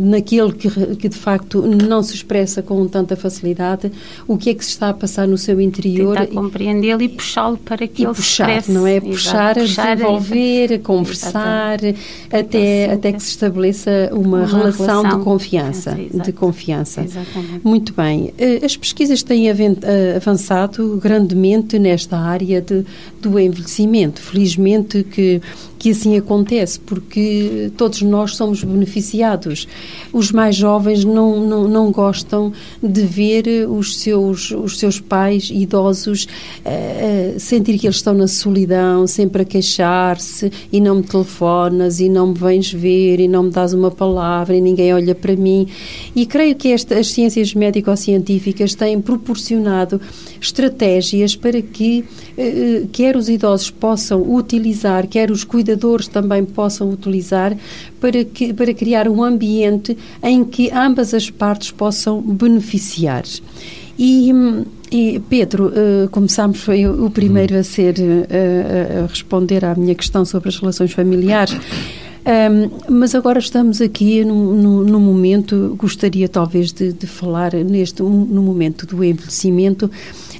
naquele 0.00 0.52
que, 0.52 0.68
que 0.96 1.08
de 1.08 1.16
facto 1.16 1.62
não 1.62 2.02
se 2.02 2.14
expressa 2.14 2.62
com 2.62 2.86
tanta 2.86 3.16
facilidade 3.16 3.90
o 4.26 4.36
que 4.36 4.50
é 4.50 4.54
que 4.54 4.64
se 4.64 4.70
está 4.70 4.90
a 4.90 4.94
passar 4.94 5.26
no 5.26 5.38
seu 5.38 5.60
interior 5.60 6.16
tentar 6.16 6.34
compreendê-lo 6.34 7.02
e 7.02 7.08
puxá-lo 7.08 7.56
para 7.56 7.86
que 7.86 8.02
e 8.02 8.04
ele 8.04 8.14
puxar, 8.14 8.46
se 8.46 8.52
expresse. 8.52 8.72
não 8.72 8.86
é? 8.86 9.00
Puxar, 9.00 9.54
puxar 9.54 9.96
desenvolver, 9.96 10.80
conversar, 10.82 11.78
até, 12.30 12.92
até 12.92 13.05
que 13.12 13.22
se 13.22 13.30
estabeleça 13.30 14.10
uma, 14.12 14.38
uma 14.38 14.46
relação, 14.46 15.02
relação, 15.02 15.18
de 15.18 15.24
confiança. 15.24 15.98
de 16.24 16.32
confiança. 16.32 17.02
Exatamente. 17.02 17.60
Muito 17.64 17.92
bem. 17.94 18.32
Eh, 18.38 18.60
as 18.64 18.76
pesquisas 18.76 19.22
têm 19.22 19.48
eh, 19.48 19.54
avançado 20.16 20.98
grandemente 21.02 21.78
nesta 21.78 22.18
área 22.18 22.60
de, 22.60 22.84
do 23.20 23.38
envelhecimento. 23.38 24.20
Felizmente 24.20 25.02
que 25.04 25.40
que 25.86 25.90
assim 25.92 26.16
acontece, 26.16 26.80
porque 26.80 27.70
todos 27.76 28.02
nós 28.02 28.34
somos 28.34 28.64
beneficiados. 28.64 29.68
Os 30.12 30.32
mais 30.32 30.56
jovens 30.56 31.04
não, 31.04 31.38
não, 31.46 31.68
não 31.68 31.92
gostam 31.92 32.52
de 32.82 33.02
ver 33.02 33.68
os 33.70 34.00
seus, 34.00 34.50
os 34.50 34.80
seus 34.80 34.98
pais 34.98 35.48
idosos 35.48 36.24
uh, 36.24 37.38
sentir 37.38 37.78
que 37.78 37.86
eles 37.86 37.98
estão 37.98 38.14
na 38.14 38.26
solidão, 38.26 39.06
sempre 39.06 39.42
a 39.42 39.44
queixar-se 39.44 40.50
e 40.72 40.80
não 40.80 40.96
me 40.96 41.02
telefonas 41.04 42.00
e 42.00 42.08
não 42.08 42.32
me 42.32 42.34
vens 42.34 42.72
ver 42.72 43.20
e 43.20 43.28
não 43.28 43.44
me 43.44 43.50
dás 43.50 43.72
uma 43.72 43.92
palavra 43.92 44.56
e 44.56 44.60
ninguém 44.60 44.92
olha 44.92 45.14
para 45.14 45.36
mim. 45.36 45.68
E 46.16 46.26
creio 46.26 46.56
que 46.56 46.72
esta, 46.72 46.98
as 46.98 47.12
ciências 47.12 47.54
médico-científicas 47.54 48.74
têm 48.74 49.00
proporcionado 49.00 50.00
estratégias 50.40 51.36
para 51.36 51.62
que 51.62 52.04
uh, 52.36 52.88
quer 52.88 53.16
os 53.16 53.28
idosos 53.28 53.70
possam 53.70 54.20
utilizar, 54.34 55.06
quer 55.06 55.30
os 55.30 55.44
cuidadores 55.44 55.75
também 56.08 56.44
possam 56.44 56.90
utilizar 56.90 57.56
para, 58.00 58.24
que, 58.24 58.52
para 58.52 58.72
criar 58.74 59.08
um 59.08 59.22
ambiente 59.22 59.96
em 60.22 60.44
que 60.44 60.70
ambas 60.70 61.14
as 61.14 61.30
partes 61.30 61.70
possam 61.70 62.20
beneficiar. 62.20 63.24
E, 63.98 64.30
e 64.90 65.20
Pedro, 65.28 65.68
uh, 65.68 66.08
começámos, 66.10 66.60
foi 66.60 66.86
o 66.86 67.10
primeiro 67.10 67.56
a 67.56 67.62
ser, 67.62 67.94
uh, 67.98 69.04
a 69.04 69.06
responder 69.06 69.64
à 69.64 69.74
minha 69.74 69.94
questão 69.94 70.24
sobre 70.24 70.48
as 70.48 70.56
relações 70.58 70.92
familiares. 70.92 71.56
Um, 72.26 72.70
mas 72.90 73.14
agora 73.14 73.38
estamos 73.38 73.80
aqui 73.80 74.24
no, 74.24 74.84
no, 74.84 74.98
momento, 74.98 75.76
gostaria 75.78 76.28
talvez 76.28 76.72
de, 76.72 76.92
de 76.92 77.06
falar 77.06 77.54
neste 77.54 78.02
no 78.02 78.42
momento 78.42 78.84
do 78.84 79.04
envelhecimento, 79.04 79.88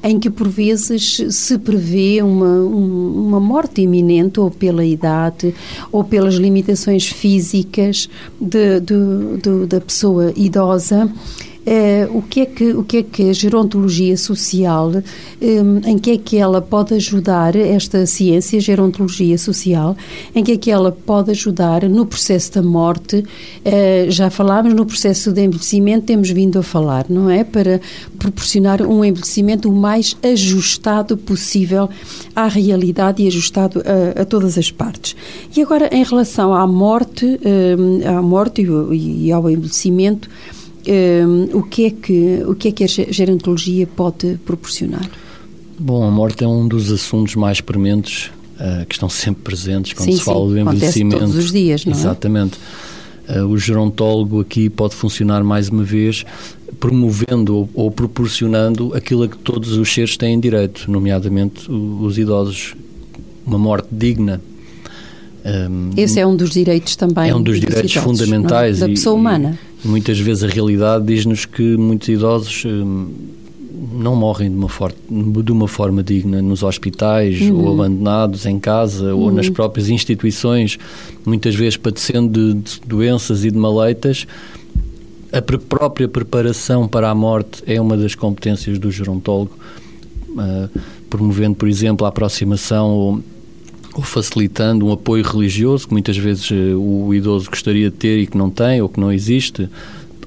em 0.08 0.18
que 0.18 0.30
por 0.30 0.48
vezes 0.48 1.20
se 1.30 1.58
prevê 1.58 2.22
uma, 2.22 2.60
uma 2.60 3.40
morte 3.40 3.82
iminente 3.82 4.38
ou 4.38 4.50
pela 4.50 4.84
idade 4.84 5.54
ou 5.90 6.04
pelas 6.04 6.34
limitações 6.34 7.06
físicas 7.06 8.08
de, 8.40 8.80
de, 8.80 8.94
de 9.42 9.66
da 9.66 9.80
pessoa 9.80 10.32
idosa 10.36 11.10
o, 12.12 12.22
que 12.22 12.40
é 12.40 12.46
que, 12.46 12.72
o 12.72 12.84
que 12.84 12.98
é 12.98 13.02
que 13.02 13.30
a 13.30 13.32
gerontologia 13.32 14.16
social, 14.16 14.92
um, 15.42 15.78
em 15.84 15.98
que 15.98 16.12
é 16.12 16.18
que 16.18 16.36
ela 16.36 16.62
pode 16.62 16.94
ajudar, 16.94 17.56
esta 17.56 18.06
ciência, 18.06 18.60
gerontologia 18.60 19.36
social, 19.36 19.96
em 20.34 20.44
que 20.44 20.52
é 20.52 20.56
que 20.56 20.70
ela 20.70 20.92
pode 20.92 21.32
ajudar 21.32 21.88
no 21.88 22.06
processo 22.06 22.54
da 22.54 22.62
morte? 22.62 23.16
Uh, 23.16 24.10
já 24.10 24.30
falámos 24.30 24.74
no 24.74 24.86
processo 24.86 25.32
de 25.32 25.42
envelhecimento, 25.42 26.06
temos 26.06 26.30
vindo 26.30 26.58
a 26.58 26.62
falar, 26.62 27.06
não 27.08 27.28
é? 27.28 27.42
Para 27.42 27.80
proporcionar 28.18 28.82
um 28.82 29.04
envelhecimento 29.04 29.68
o 29.68 29.72
mais 29.72 30.16
ajustado 30.22 31.16
possível 31.16 31.88
à 32.34 32.46
realidade 32.46 33.22
e 33.22 33.26
ajustado 33.26 33.82
a, 33.84 34.22
a 34.22 34.24
todas 34.24 34.56
as 34.56 34.70
partes. 34.70 35.16
E 35.56 35.60
agora, 35.60 35.88
em 35.92 36.04
relação 36.04 36.54
à 36.54 36.66
morte, 36.66 37.26
um, 37.26 38.18
à 38.18 38.22
morte 38.22 38.62
e 38.62 39.32
ao 39.32 39.50
envelhecimento, 39.50 40.28
o, 41.52 41.62
que 41.62 41.86
é 41.86 41.90
que, 41.90 42.42
o 42.46 42.54
que 42.54 42.68
é 42.68 42.72
que 42.72 42.84
a 42.84 42.86
gerontologia 42.86 43.86
pode 43.86 44.38
proporcionar? 44.44 45.08
Bom, 45.78 46.04
a 46.04 46.10
morte 46.10 46.42
é 46.42 46.48
um 46.48 46.66
dos 46.66 46.90
assuntos 46.90 47.34
mais 47.34 47.60
prementes 47.60 48.30
uh, 48.54 48.86
que 48.86 48.94
estão 48.94 49.08
sempre 49.08 49.42
presentes 49.42 49.92
quando 49.92 50.10
sim, 50.10 50.16
se 50.16 50.22
fala 50.22 50.46
sim, 50.46 50.54
do 50.54 50.58
envelhecimento. 50.58 51.18
todos 51.18 51.36
os 51.36 51.52
dias, 51.52 51.84
não 51.84 51.92
é? 51.92 51.96
Exatamente. 51.96 52.58
Uh, 53.28 53.44
o 53.46 53.58
gerontólogo 53.58 54.40
aqui 54.40 54.70
pode 54.70 54.94
funcionar 54.94 55.42
mais 55.42 55.68
uma 55.68 55.82
vez 55.82 56.24
promovendo 56.78 57.56
ou, 57.56 57.70
ou, 57.74 57.90
proporcionando 57.90 58.94
aquilo 58.94 59.24
a 59.24 59.28
que 59.28 59.36
todos 59.38 59.72
os 59.72 59.92
seres 59.92 60.16
têm 60.16 60.38
direito, 60.38 60.90
nomeadamente 60.90 61.70
os 61.70 62.18
idosos. 62.18 62.74
Uma 63.44 63.58
morte 63.58 63.88
digna. 63.92 64.40
Um, 65.44 65.90
Esse 65.96 66.18
é 66.18 66.26
um 66.26 66.34
dos 66.34 66.50
direitos 66.50 66.96
também. 66.96 67.30
É 67.30 67.34
um 67.34 67.40
dos, 67.40 67.54
dos 67.54 67.60
direitos 67.60 67.92
idosos, 67.92 67.96
é? 67.96 68.24
fundamentais. 68.26 68.78
Da 68.80 68.88
pessoa 68.88 69.14
humana. 69.14 69.56
Muitas 69.84 70.18
vezes 70.18 70.42
a 70.42 70.48
realidade 70.48 71.04
diz-nos 71.04 71.44
que 71.44 71.76
muitos 71.76 72.08
idosos 72.08 72.64
hum, 72.64 73.08
não 73.92 74.16
morrem 74.16 74.50
de 74.50 74.56
uma, 74.56 74.68
for 74.68 74.92
de 75.08 75.52
uma 75.52 75.68
forma 75.68 76.02
digna 76.02 76.40
nos 76.40 76.62
hospitais 76.62 77.40
uhum. 77.42 77.64
ou 77.64 77.72
abandonados 77.74 78.46
em 78.46 78.58
casa 78.58 79.14
uhum. 79.14 79.22
ou 79.22 79.32
nas 79.32 79.46
uhum. 79.46 79.52
próprias 79.52 79.88
instituições, 79.88 80.78
muitas 81.24 81.54
vezes 81.54 81.76
padecendo 81.76 82.54
de, 82.54 82.60
de 82.60 82.80
doenças 82.86 83.44
e 83.44 83.50
de 83.50 83.58
maleitas. 83.58 84.26
A 85.32 85.42
própria 85.42 86.08
preparação 86.08 86.88
para 86.88 87.10
a 87.10 87.14
morte 87.14 87.62
é 87.66 87.80
uma 87.80 87.96
das 87.96 88.14
competências 88.14 88.78
do 88.78 88.90
gerontólogo, 88.90 89.52
uh, 90.30 90.80
promovendo, 91.10 91.56
por 91.56 91.68
exemplo, 91.68 92.06
a 92.06 92.08
aproximação 92.08 92.90
ou, 92.90 93.22
ou 93.96 94.02
facilitando 94.02 94.86
um 94.86 94.92
apoio 94.92 95.24
religioso 95.24 95.88
que 95.88 95.92
muitas 95.92 96.18
vezes 96.18 96.50
uh, 96.50 96.78
o 96.78 97.14
idoso 97.14 97.48
gostaria 97.48 97.90
de 97.90 97.96
ter 97.96 98.18
e 98.18 98.26
que 98.26 98.36
não 98.36 98.50
tem 98.50 98.82
ou 98.82 98.90
que 98.90 99.00
não 99.00 99.10
existe, 99.10 99.70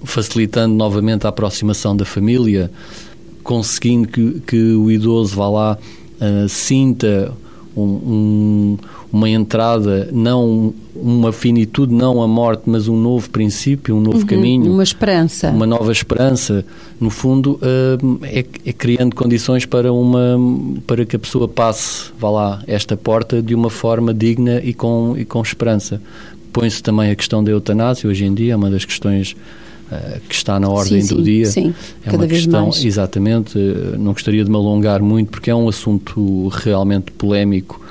facilitando 0.04 0.74
novamente 0.74 1.28
a 1.28 1.30
aproximação 1.30 1.96
da 1.96 2.04
família, 2.04 2.72
conseguindo 3.44 4.08
que, 4.08 4.42
que 4.48 4.74
o 4.74 4.90
idoso 4.90 5.36
vá 5.36 5.48
lá, 5.48 5.78
uh, 6.20 6.50
sinta 6.50 7.32
um, 7.84 8.12
um, 8.14 8.78
uma 9.12 9.30
entrada, 9.30 10.10
não 10.12 10.74
uma 10.96 11.32
finitude, 11.32 11.94
não 11.94 12.22
a 12.22 12.28
morte, 12.28 12.64
mas 12.66 12.88
um 12.88 12.98
novo 12.98 13.30
princípio, 13.30 13.96
um 13.96 14.02
novo 14.02 14.20
uhum, 14.20 14.26
caminho. 14.26 14.74
Uma 14.74 14.84
esperança. 14.84 15.50
Uma 15.50 15.66
nova 15.66 15.92
esperança. 15.92 16.66
No 17.00 17.10
fundo, 17.10 17.60
uh, 17.62 18.20
é, 18.24 18.46
é, 18.66 18.74
criando 18.74 19.16
condições 19.16 19.66
para, 19.66 19.92
uma, 19.94 20.38
para 20.86 21.06
que 21.06 21.16
a 21.16 21.20
pessoa 21.20 21.48
passe, 21.48 22.12
vá 22.20 22.30
lá, 22.30 22.64
esta 22.68 22.98
porta 22.98 23.42
de 23.42 23.56
uma 23.56 23.70
forma 23.70 24.14
digna 24.14 24.62
e 24.64 24.74
com, 24.74 25.16
e 25.18 25.26
com 25.26 25.42
esperança. 25.42 26.02
Põe-se 26.52 26.84
também 26.84 27.12
a 27.12 27.16
questão 27.16 27.44
da 27.44 27.52
eutanásia, 27.52 28.10
hoje 28.10 28.26
em 28.26 28.34
dia, 28.34 28.54
é 28.54 28.56
uma 28.56 28.70
das 28.70 28.84
questões 28.84 29.36
que 30.28 30.36
está 30.36 30.60
na 30.60 30.70
ordem 30.70 31.02
sim, 31.02 31.16
do 31.16 31.22
dia. 31.22 31.46
Sim, 31.46 31.74
é 32.06 32.12
uma 32.12 32.28
questão, 32.28 32.66
mais. 32.66 32.84
exatamente, 32.84 33.58
uh, 33.58 33.98
não 33.98 34.14
gostaria 34.14 34.44
de 34.44 34.50
me 34.50 34.56
alongar 34.56 35.02
muito, 35.02 35.32
porque 35.32 35.50
é 35.50 35.56
um 35.56 35.68
assunto 35.68 36.48
realmente 36.50 37.12
polémico 37.12 37.82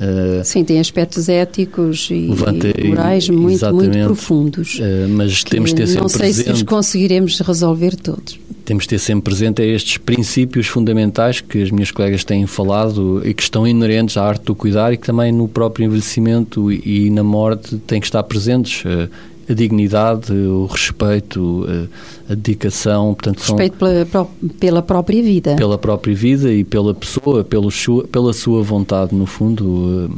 Uh, 0.00 0.42
Sim, 0.42 0.64
tem 0.64 0.80
aspectos 0.80 1.28
éticos 1.28 2.08
e, 2.10 2.28
levanta, 2.28 2.68
e 2.74 2.88
morais 2.88 3.28
muito, 3.28 3.74
muito 3.74 3.98
profundos. 4.04 4.80
Mas 5.10 5.44
temos 5.44 5.70
de 5.70 5.76
ter 5.76 5.86
sempre 5.86 6.00
Não 6.00 6.08
sei 6.08 6.20
presente, 6.20 6.46
se 6.46 6.52
os 6.52 6.62
conseguiremos 6.62 7.38
resolver 7.40 7.94
todos. 7.96 8.40
Temos 8.64 8.84
de 8.84 8.90
ter 8.90 8.98
sempre 8.98 9.24
presente 9.24 9.60
estes 9.62 9.98
princípios 9.98 10.68
fundamentais 10.68 11.42
que 11.42 11.62
as 11.62 11.70
minhas 11.70 11.90
colegas 11.90 12.24
têm 12.24 12.46
falado 12.46 13.20
e 13.26 13.34
que 13.34 13.42
estão 13.42 13.66
inerentes 13.66 14.16
à 14.16 14.24
arte 14.24 14.44
do 14.44 14.54
cuidar 14.54 14.90
e 14.90 14.96
que 14.96 15.06
também 15.06 15.32
no 15.32 15.46
próprio 15.46 15.84
envelhecimento 15.84 16.72
e 16.72 17.10
na 17.10 17.22
morte 17.22 17.76
têm 17.86 18.00
que 18.00 18.06
estar 18.06 18.22
presentes. 18.22 18.84
A 19.50 19.54
dignidade, 19.54 20.32
o 20.32 20.66
respeito, 20.66 21.66
a, 22.28 22.34
dedicação. 22.34 23.14
Portanto, 23.14 23.40
respeito 23.40 23.76
pela, 23.76 24.28
pela 24.60 24.82
própria 24.82 25.22
vida. 25.22 25.56
Pela 25.56 25.76
própria 25.76 26.14
vida 26.14 26.52
e 26.52 26.62
pela 26.62 26.94
pessoa, 26.94 27.42
pelo 27.42 27.68
pela 28.12 28.32
sua 28.32 28.62
vontade, 28.62 29.14
no 29.14 29.26
fundo. 29.26 30.10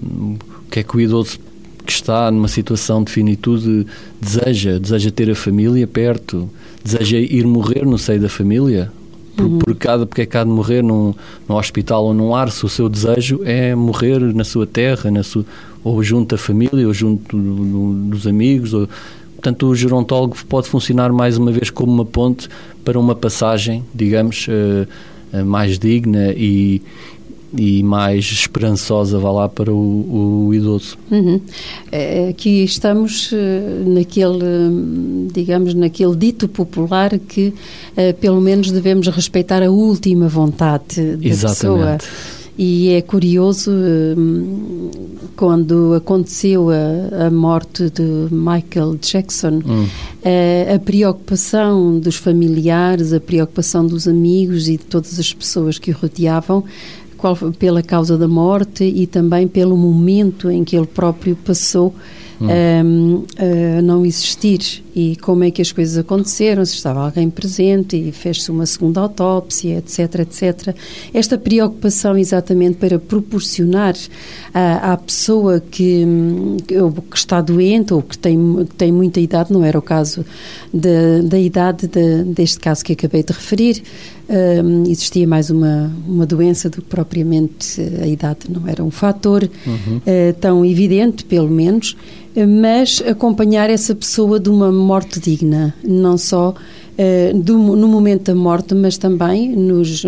O 0.67 0.71
que 0.71 0.81
é 0.81 0.83
que 0.83 0.97
o 0.97 1.01
idoso 1.01 1.39
que 1.85 1.93
está 1.93 2.31
numa 2.31 2.49
situação 2.49 3.03
de 3.03 3.13
finitude 3.13 3.87
deseja? 4.21 4.79
Deseja 4.79 5.11
ter 5.11 5.31
a 5.31 5.35
família 5.35 5.87
perto? 5.87 6.49
Deseja 6.83 7.19
ir 7.19 7.47
morrer 7.47 7.85
no 7.85 7.99
seio 7.99 8.21
da 8.21 8.29
família? 8.29 8.91
Por, 9.37 9.47
uhum. 9.47 9.59
por 9.59 9.75
cada, 9.75 10.07
porque 10.07 10.23
é 10.23 10.27
que 10.27 10.37
há 10.37 10.45
de 10.45 10.51
morrer 10.51 10.83
num, 10.83 11.15
num 11.49 11.57
hospital 11.57 12.05
ou 12.05 12.15
num 12.15 12.35
ar, 12.35 12.51
se 12.51 12.67
o 12.67 12.69
seu 12.69 12.89
desejo 12.89 13.41
é 13.45 13.75
morrer 13.75 14.21
na 14.35 14.45
sua 14.45 14.67
terra, 14.67 15.11
na 15.11 15.23
sua, 15.23 15.45
ou 15.83 16.03
junto 16.03 16.35
da 16.35 16.39
família, 16.39 16.87
ou 16.87 16.93
junto 16.93 17.37
do, 17.37 17.55
do, 17.55 17.93
dos 18.11 18.27
amigos, 18.27 18.75
ou, 18.75 18.89
Portanto, 19.43 19.67
o 19.67 19.75
gerontólogo 19.75 20.37
pode 20.49 20.69
funcionar 20.69 21.13
mais 21.13 21.37
uma 21.37 21.51
vez 21.51 21.69
como 21.69 21.91
uma 21.91 22.05
ponte 22.05 22.49
para 22.85 22.97
uma 22.97 23.13
passagem, 23.13 23.83
digamos, 23.93 24.47
eh, 24.49 24.87
eh, 25.33 25.43
mais 25.43 25.81
digna 25.81 26.33
e, 26.33 26.81
e 27.59 27.83
mais 27.83 28.25
esperançosa, 28.27 29.19
vá 29.19 29.33
lá, 29.33 29.49
para 29.49 29.73
o, 29.73 30.47
o 30.47 30.55
idoso. 30.55 30.97
Uhum. 31.11 31.41
É, 31.91 32.29
aqui 32.29 32.63
estamos 32.63 33.33
eh, 33.33 33.83
naquele, 33.85 35.29
digamos, 35.35 35.75
naquele 35.75 36.15
dito 36.15 36.47
popular 36.47 37.19
que 37.19 37.53
pelo 38.21 38.41
menos 38.41 38.71
devemos 38.71 39.09
respeitar 39.09 39.61
a 39.61 39.73
última 39.73 40.29
vontade 40.29 41.17
da 41.17 41.29
Exatamente. 41.29 41.99
pessoa. 41.99 42.42
E 42.57 42.91
é 42.91 43.01
curioso, 43.01 43.71
hum, 43.71 44.91
quando 45.35 45.95
aconteceu 45.95 46.69
a, 46.69 47.27
a 47.27 47.31
morte 47.31 47.89
de 47.89 48.29
Michael 48.31 48.99
Jackson, 49.01 49.63
hum. 49.65 49.87
a, 50.23 50.29
eh, 50.29 50.75
a 50.75 50.79
preocupação 50.79 51.99
dos 51.99 52.17
familiares, 52.17 53.13
a 53.13 53.21
preocupação 53.21 53.87
dos 53.87 54.07
amigos 54.07 54.69
e 54.69 54.73
de 54.73 54.85
todas 54.85 55.19
as 55.19 55.33
pessoas 55.33 55.79
que 55.79 55.91
o 55.91 55.95
rodeavam 55.95 56.63
qual, 57.23 57.37
pela 57.59 57.83
causa 57.83 58.19
da 58.19 58.27
morte 58.27 58.83
e 58.83 59.07
também 59.07 59.47
pelo 59.47 59.77
momento 59.77 60.51
em 60.51 60.65
que 60.65 60.77
ele 60.77 60.87
próprio 60.87 61.37
passou 61.37 61.95
hum. 62.43 63.25
a 63.79 63.83
não 63.83 64.05
existir 64.05 64.83
e 64.95 65.17
como 65.17 65.43
é 65.45 65.51
que 65.51 65.63
as 65.63 65.73
coisas 65.73 65.97
aconteceram, 65.97 66.65
se 66.65 66.75
estava 66.75 67.01
alguém 67.01 67.31
presente 67.31 67.97
e 67.97 68.13
fez-se 68.13 68.51
uma 68.51 68.67
segunda 68.67 69.01
autópsia, 69.01 69.79
etc, 69.79 70.21
etc. 70.21 70.77
Esta 71.15 71.39
preocupação 71.39 72.17
exatamente 72.17 72.77
para 72.77 72.99
proporcionar 72.99 73.95
à, 74.53 74.93
à 74.93 74.97
pessoa 74.97 75.61
que, 75.61 76.05
que, 76.67 76.77
está 77.15 77.41
doente 77.41 77.95
ou 77.95 78.03
que 78.03 78.19
tem, 78.19 78.67
que 78.67 78.75
tem 78.75 78.93
muita 78.93 79.19
idade, 79.19 79.53
não 79.53 79.65
era 79.65 79.79
o 79.79 79.83
caso 79.83 80.25
de, 80.73 81.23
da 81.23 81.39
idade 81.39 81.87
de, 81.87 82.25
deste 82.25 82.61
caso 82.61 82.85
que 82.85 82.93
acabei 82.93 83.23
de 83.23 83.33
referir, 83.33 83.83
um, 84.29 84.83
existia 84.85 85.27
mais 85.27 85.51
uma, 85.51 85.93
uma 86.07 86.25
doença 86.25 86.71
do 86.71 86.83
que 86.83 86.89
propriamente 86.89 87.81
a 88.01 88.07
idade 88.07 88.41
não 88.49 88.67
era 88.67 88.83
um 88.83 88.91
fator 88.91 89.49
uhum. 89.67 89.97
uh, 89.97 90.33
tão 90.41 90.65
evidente, 90.65 91.25
pelo 91.25 91.51
menos, 91.51 91.97
mas 92.49 93.03
acompanhar 93.07 93.69
essa 93.69 93.95
pessoa 93.95 94.41
de 94.41 94.49
uma 94.49 94.73
morte 94.73 95.21
digna, 95.21 95.75
não 95.85 96.17
só 96.17 96.55
uh, 96.55 97.39
do, 97.39 97.59
no 97.59 97.89
momento 97.89 98.25
da 98.25 98.35
morte, 98.35 98.75
mas 98.75 98.97
também 98.97 99.55
nos, 99.55 100.05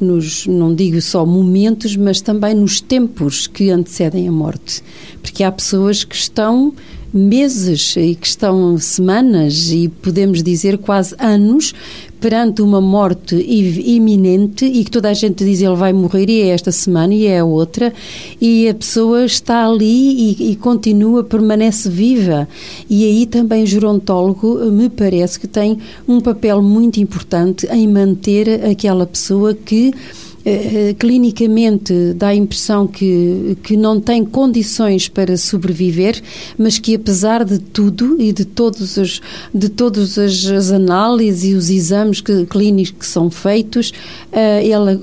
nos, 0.00 0.46
não 0.46 0.74
digo 0.74 1.00
só 1.00 1.24
momentos, 1.24 1.96
mas 1.96 2.20
também 2.20 2.54
nos 2.54 2.80
tempos 2.80 3.46
que 3.46 3.70
antecedem 3.70 4.26
a 4.26 4.32
morte. 4.32 4.82
Porque 5.22 5.44
há 5.44 5.52
pessoas 5.52 6.02
que 6.02 6.16
estão 6.16 6.72
meses 7.12 7.96
e 7.96 8.14
que 8.14 8.26
estão 8.26 8.78
semanas 8.78 9.70
e 9.70 9.88
podemos 9.88 10.42
dizer 10.42 10.78
quase 10.78 11.14
anos 11.18 11.74
perante 12.20 12.60
uma 12.60 12.80
morte 12.80 13.34
iminente 13.34 14.66
e 14.66 14.84
que 14.84 14.90
toda 14.90 15.08
a 15.08 15.14
gente 15.14 15.44
diz 15.44 15.62
ele 15.62 15.74
vai 15.74 15.92
morrer 15.92 16.28
e 16.28 16.42
é 16.42 16.48
esta 16.48 16.70
semana 16.70 17.14
e 17.14 17.26
é 17.26 17.38
a 17.38 17.44
outra 17.44 17.92
e 18.40 18.68
a 18.68 18.74
pessoa 18.74 19.24
está 19.24 19.66
ali 19.66 20.36
e, 20.38 20.52
e 20.52 20.56
continua, 20.56 21.24
permanece 21.24 21.88
viva. 21.88 22.46
E 22.88 23.04
aí 23.04 23.24
também 23.24 23.62
o 23.62 23.66
gerontólogo 23.66 24.70
me 24.70 24.90
parece 24.90 25.40
que 25.40 25.46
tem 25.46 25.78
um 26.06 26.20
papel 26.20 26.60
muito 26.60 27.00
importante 27.00 27.66
em 27.70 27.88
manter 27.88 28.64
aquela 28.66 29.06
pessoa 29.06 29.54
que 29.54 29.92
eh, 30.42 30.94
clinicamente 30.98 32.14
dá 32.14 32.28
a 32.28 32.34
impressão 32.34 32.86
que, 32.86 33.58
que 33.62 33.76
não 33.76 34.00
tem 34.00 34.24
condições 34.24 35.06
para 35.06 35.36
sobreviver, 35.36 36.22
mas 36.56 36.78
que 36.78 36.94
apesar 36.94 37.44
de 37.44 37.58
tudo 37.58 38.16
e 38.18 38.32
de 38.32 38.46
todos 38.46 38.96
os, 38.96 39.20
de 39.52 39.68
todas 39.68 40.18
as, 40.18 40.70
análises 40.70 41.44
e 41.44 41.54
os 41.54 41.68
exames 41.68 42.20
que, 42.22 42.46
clínicos 42.46 42.92
que 42.92 43.06
são 43.06 43.30
feitos, 43.30 43.90
uh, 44.32 44.70
ela, 44.70 44.98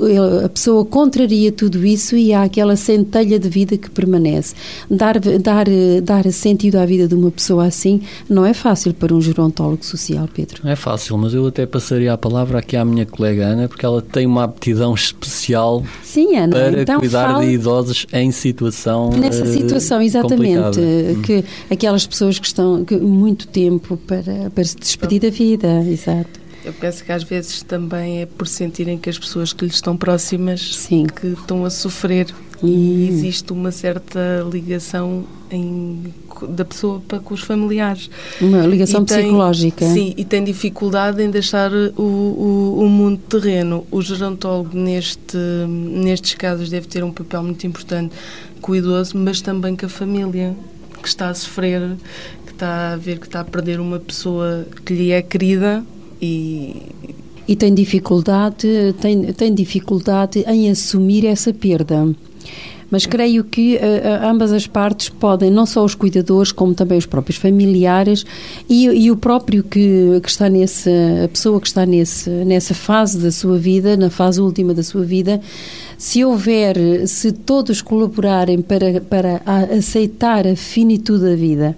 a 0.45 0.50
pessoa 0.50 0.84
contraria 0.84 1.52
tudo 1.52 1.86
isso 1.86 2.15
e 2.15 2.34
há 2.34 2.43
aquela 2.43 2.76
centelha 2.76 3.38
de 3.38 3.50
vida 3.50 3.78
que 3.78 3.91
permanece. 3.91 4.56
Dar, 4.89 5.19
dar, 5.19 5.65
dar 6.02 6.32
sentido 6.32 6.78
à 6.78 6.86
vida 6.86 7.08
de 7.08 7.13
uma 7.13 7.30
pessoa 7.30 7.65
assim 7.65 8.02
não 8.28 8.45
é 8.45 8.54
fácil 8.54 8.93
para 8.93 9.13
um 9.13 9.21
gerontólogo 9.21 9.86
social, 9.86 10.28
Pedro. 10.34 10.62
Não 10.63 10.71
é 10.71 10.76
fácil, 10.76 11.17
mas 11.17 11.34
eu 11.34 11.45
até 11.45 11.65
passaria 11.65 12.13
a 12.13 12.17
palavra 12.17 12.60
aqui 12.60 12.76
à 12.76 12.84
minha 12.84 13.06
colega 13.06 13.45
Ana, 13.45 13.67
porque 13.67 13.86
ela 13.86 14.02
tem 14.02 14.26
uma 14.26 14.43
aptidão 14.43 14.95
específica 14.95 15.27
especial 15.28 15.84
Sim, 16.04 16.36
Ana, 16.36 16.56
para 16.56 16.82
então 16.82 17.00
cuidar 17.00 17.32
fala... 17.32 17.46
de 17.46 17.52
idosos 17.52 18.06
em 18.13 18.32
situação 18.32 19.12
Nessa 19.12 19.44
uh, 19.44 19.54
situação, 19.54 20.02
exatamente, 20.02 20.58
complicada. 20.58 21.22
que 21.24 21.46
aquelas 21.70 22.06
pessoas 22.06 22.40
que 22.40 22.48
estão 22.48 22.84
que, 22.84 22.96
muito 22.98 23.48
tempo 23.48 23.98
para, 23.98 24.50
para 24.54 24.63
se 24.63 24.76
despedir 24.76 25.22
da 25.22 25.30
vida, 25.30 25.84
exato. 25.88 26.48
Eu 26.63 26.74
penso 26.74 27.04
que 27.04 27.12
às 27.12 27.24
vezes 27.24 27.63
também 27.63 28.22
é 28.22 28.26
por 28.26 28.46
sentirem 28.46 28.98
que 28.98 29.10
as 29.10 29.18
pessoas 29.18 29.54
que 29.54 29.63
lhes 29.63 29.76
estão 29.76 29.96
próximas 29.96 30.76
Sim. 30.76 31.06
que 31.06 31.28
estão 31.28 31.63
a 31.63 31.70
sofrer 31.70 32.28
hum. 32.63 32.67
e 32.67 33.08
existe 33.08 33.52
uma 33.52 33.72
certa 33.72 34.46
ligação 34.52 35.26
em 35.50 36.13
da 36.46 36.65
pessoa 36.65 37.02
para 37.08 37.20
com 37.20 37.34
os 37.34 37.41
familiares. 37.41 38.10
Uma 38.39 38.62
ligação 38.67 39.04
tem, 39.04 39.24
psicológica. 39.24 39.86
Sim, 39.88 40.13
e 40.17 40.26
tem 40.26 40.43
dificuldade 40.43 41.22
em 41.24 41.30
deixar 41.30 41.72
o, 41.74 42.02
o, 42.02 42.80
o, 42.82 42.89
mundo 42.89 43.20
terreno. 43.30 43.86
O 43.89 44.02
gerontólogo, 44.02 44.78
neste, 44.78 45.38
nestes 45.67 46.36
casos, 46.36 46.70
deve 46.70 46.88
ter 46.88 47.04
um 47.04 47.12
papel 47.12 47.43
muito 47.43 47.65
importante 47.65 48.13
com 48.62 48.74
o 48.74 48.76
idoso, 48.76 49.17
mas 49.17 49.41
também 49.41 49.76
com 49.76 49.86
a 49.86 49.89
família 49.89 50.56
que 51.02 51.08
está 51.08 51.30
a 51.30 51.34
sofrer, 51.34 51.96
que 52.46 52.52
está 52.52 52.93
a 52.93 52.98
ver 52.98 53.20
que 53.20 53.28
está 53.28 53.39
a 53.39 53.46
perder 53.46 53.80
uma 53.80 54.00
pessoa 54.00 54.67
que 54.86 54.93
lhe 54.93 55.12
é 55.12 55.22
querida 55.22 55.84
e. 56.22 56.76
E 57.48 57.56
tem 57.56 57.74
dificuldade, 57.74 58.93
tem, 59.00 59.32
tem 59.32 59.56
dificuldade 59.56 60.43
em 60.46 60.70
assumir 60.70 61.26
essa 61.26 61.54
perda. 61.54 62.13
Mas 62.90 63.06
creio 63.06 63.44
que 63.44 63.76
uh, 63.76 64.26
ambas 64.26 64.54
as 64.54 64.66
partes 64.66 65.10
podem, 65.10 65.52
não 65.52 65.66
só 65.66 65.84
os 65.84 65.94
cuidadores, 65.94 66.54
como 66.54 66.74
também 66.74 66.98
os 66.98 67.06
próprios 67.06 67.38
familiares 67.38 68.26
e, 68.70 68.86
e 68.86 69.12
o 69.12 69.18
próprio 69.18 69.62
que, 69.62 70.20
que 70.24 70.30
está 70.30 70.48
nesse, 70.48 70.90
a 71.24 71.28
pessoa 71.28 71.60
que 71.60 71.68
está 71.68 71.86
nesse, 71.86 72.30
nessa 72.30 72.74
fase 72.74 73.18
da 73.20 73.30
sua 73.30 73.58
vida, 73.58 73.98
na 73.98 74.10
fase 74.10 74.40
última 74.40 74.74
da 74.74 74.84
sua 74.84 75.04
vida, 75.04 75.42
se 75.98 76.24
houver, 76.24 76.78
se 77.08 77.34
todos 77.34 77.82
colaborarem 77.82 78.62
para, 78.62 79.02
para 79.02 79.42
aceitar 79.78 80.48
a 80.48 80.56
finitude 80.56 81.26
da 81.26 81.36
vida 81.36 81.76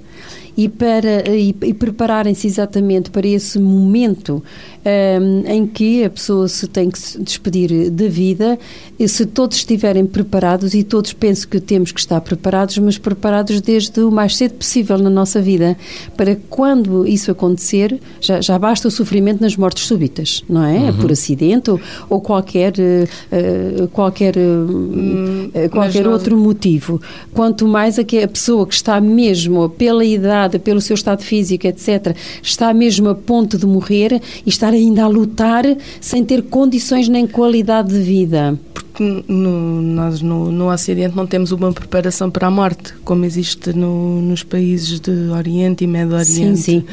e, 0.60 0.68
para, 0.68 1.24
e, 1.34 1.56
e 1.62 1.74
prepararem-se 1.74 2.46
exatamente 2.46 3.10
para 3.10 3.26
esse 3.26 3.58
momento 3.58 4.44
um, 4.86 5.44
em 5.50 5.66
que 5.66 6.04
a 6.04 6.10
pessoa 6.10 6.48
se 6.48 6.68
tem 6.68 6.90
que 6.90 7.00
se 7.00 7.22
despedir 7.22 7.90
da 7.90 8.08
vida, 8.08 8.58
e 8.98 9.08
se 9.08 9.26
todos 9.26 9.58
estiverem 9.58 10.06
preparados, 10.06 10.74
e 10.74 10.84
todos 10.84 11.14
penso 11.14 11.48
que 11.48 11.60
temos 11.60 11.92
que 11.92 12.00
estar 12.00 12.20
preparados, 12.22 12.78
mas 12.78 12.98
preparados 12.98 13.62
desde 13.62 14.02
o 14.02 14.12
mais 14.12 14.36
cedo 14.36 14.56
possível 14.56 14.98
na 14.98 15.10
nossa 15.10 15.42
vida, 15.42 15.78
para 16.18 16.38
quando 16.50 17.08
isso 17.08 17.32
acontecer, 17.32 18.00
já, 18.20 18.42
já 18.42 18.58
basta 18.60 18.88
o 18.88 18.92
sofrimento 18.92 19.42
nas 19.42 19.56
mortes 19.56 19.86
súbitas, 19.86 20.44
não 20.50 20.66
é? 20.66 20.78
Uhum. 20.78 20.98
Por 20.98 21.12
acidente 21.12 21.72
ou, 21.72 21.80
ou 22.10 22.22
qualquer, 22.22 22.74
uh, 22.74 23.88
qualquer, 23.90 24.36
hum, 24.38 25.52
qualquer 25.72 26.08
outro 26.08 26.38
motivo. 26.38 27.02
Quanto 27.34 27.68
mais 27.68 27.98
a 27.98 28.04
que 28.04 28.22
a 28.22 28.28
pessoa 28.28 28.66
que 28.66 28.74
está 28.74 29.00
mesmo 29.00 29.70
pela 29.70 30.04
idade, 30.04 30.49
pelo 30.58 30.82
seu 30.82 30.96
estado 30.96 31.22
físico, 31.22 31.68
etc., 31.68 32.16
está 32.42 32.74
mesmo 32.74 33.10
a 33.10 33.16
ponto 33.16 33.58
de 33.58 33.66
morrer 33.66 34.22
e 34.46 34.50
estar 34.50 34.74
ainda 34.74 35.04
a 35.04 35.08
lutar 35.08 35.66
sem 36.00 36.24
ter 36.24 36.44
condições 36.44 37.08
nem 37.08 37.28
qualidade 37.28 37.90
de 37.90 38.00
vida. 38.00 38.58
Porque 38.74 39.24
no, 39.28 39.82
nós 39.82 40.22
no, 40.22 40.52
no 40.52 40.72
Ocidente 40.72 41.16
não 41.16 41.28
temos 41.28 41.52
uma 41.52 41.72
preparação 41.72 42.30
para 42.32 42.48
a 42.48 42.52
morte, 42.52 42.94
como 43.04 43.26
existe 43.26 43.74
no, 43.74 44.22
nos 44.22 44.44
países 44.44 45.00
de 45.00 45.12
Oriente 45.30 45.84
e 45.84 45.88
Médio 45.88 46.16
Oriente. 46.16 46.30
Sim, 46.32 46.56
sim. 46.56 46.86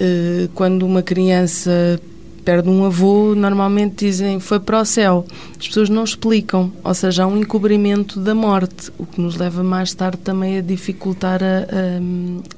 Uh, 0.00 0.48
quando 0.54 0.84
uma 0.84 1.02
criança 1.02 2.00
perde 2.46 2.68
um 2.68 2.84
avô, 2.84 3.34
normalmente 3.34 4.06
dizem 4.06 4.38
foi 4.38 4.60
para 4.60 4.80
o 4.80 4.84
céu. 4.84 5.26
As 5.58 5.66
pessoas 5.66 5.88
não 5.88 6.04
explicam, 6.04 6.72
ou 6.84 6.94
seja, 6.94 7.24
há 7.24 7.26
um 7.26 7.36
encobrimento 7.36 8.20
da 8.20 8.36
morte, 8.36 8.92
o 8.96 9.04
que 9.04 9.20
nos 9.20 9.36
leva 9.36 9.64
mais 9.64 9.92
tarde 9.92 10.18
também 10.18 10.58
a 10.58 10.60
dificultar 10.60 11.42
a, 11.42 11.66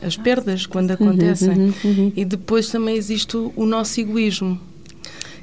a, 0.02 0.06
as 0.06 0.18
perdas 0.18 0.66
quando 0.66 0.90
uhum, 0.90 0.94
acontecem. 0.94 1.48
Uhum, 1.48 1.56
uhum, 1.56 1.72
uhum. 1.84 2.12
E 2.14 2.22
depois 2.22 2.68
também 2.68 2.96
existe 2.96 3.34
o, 3.34 3.50
o 3.56 3.64
nosso 3.64 3.98
egoísmo 3.98 4.60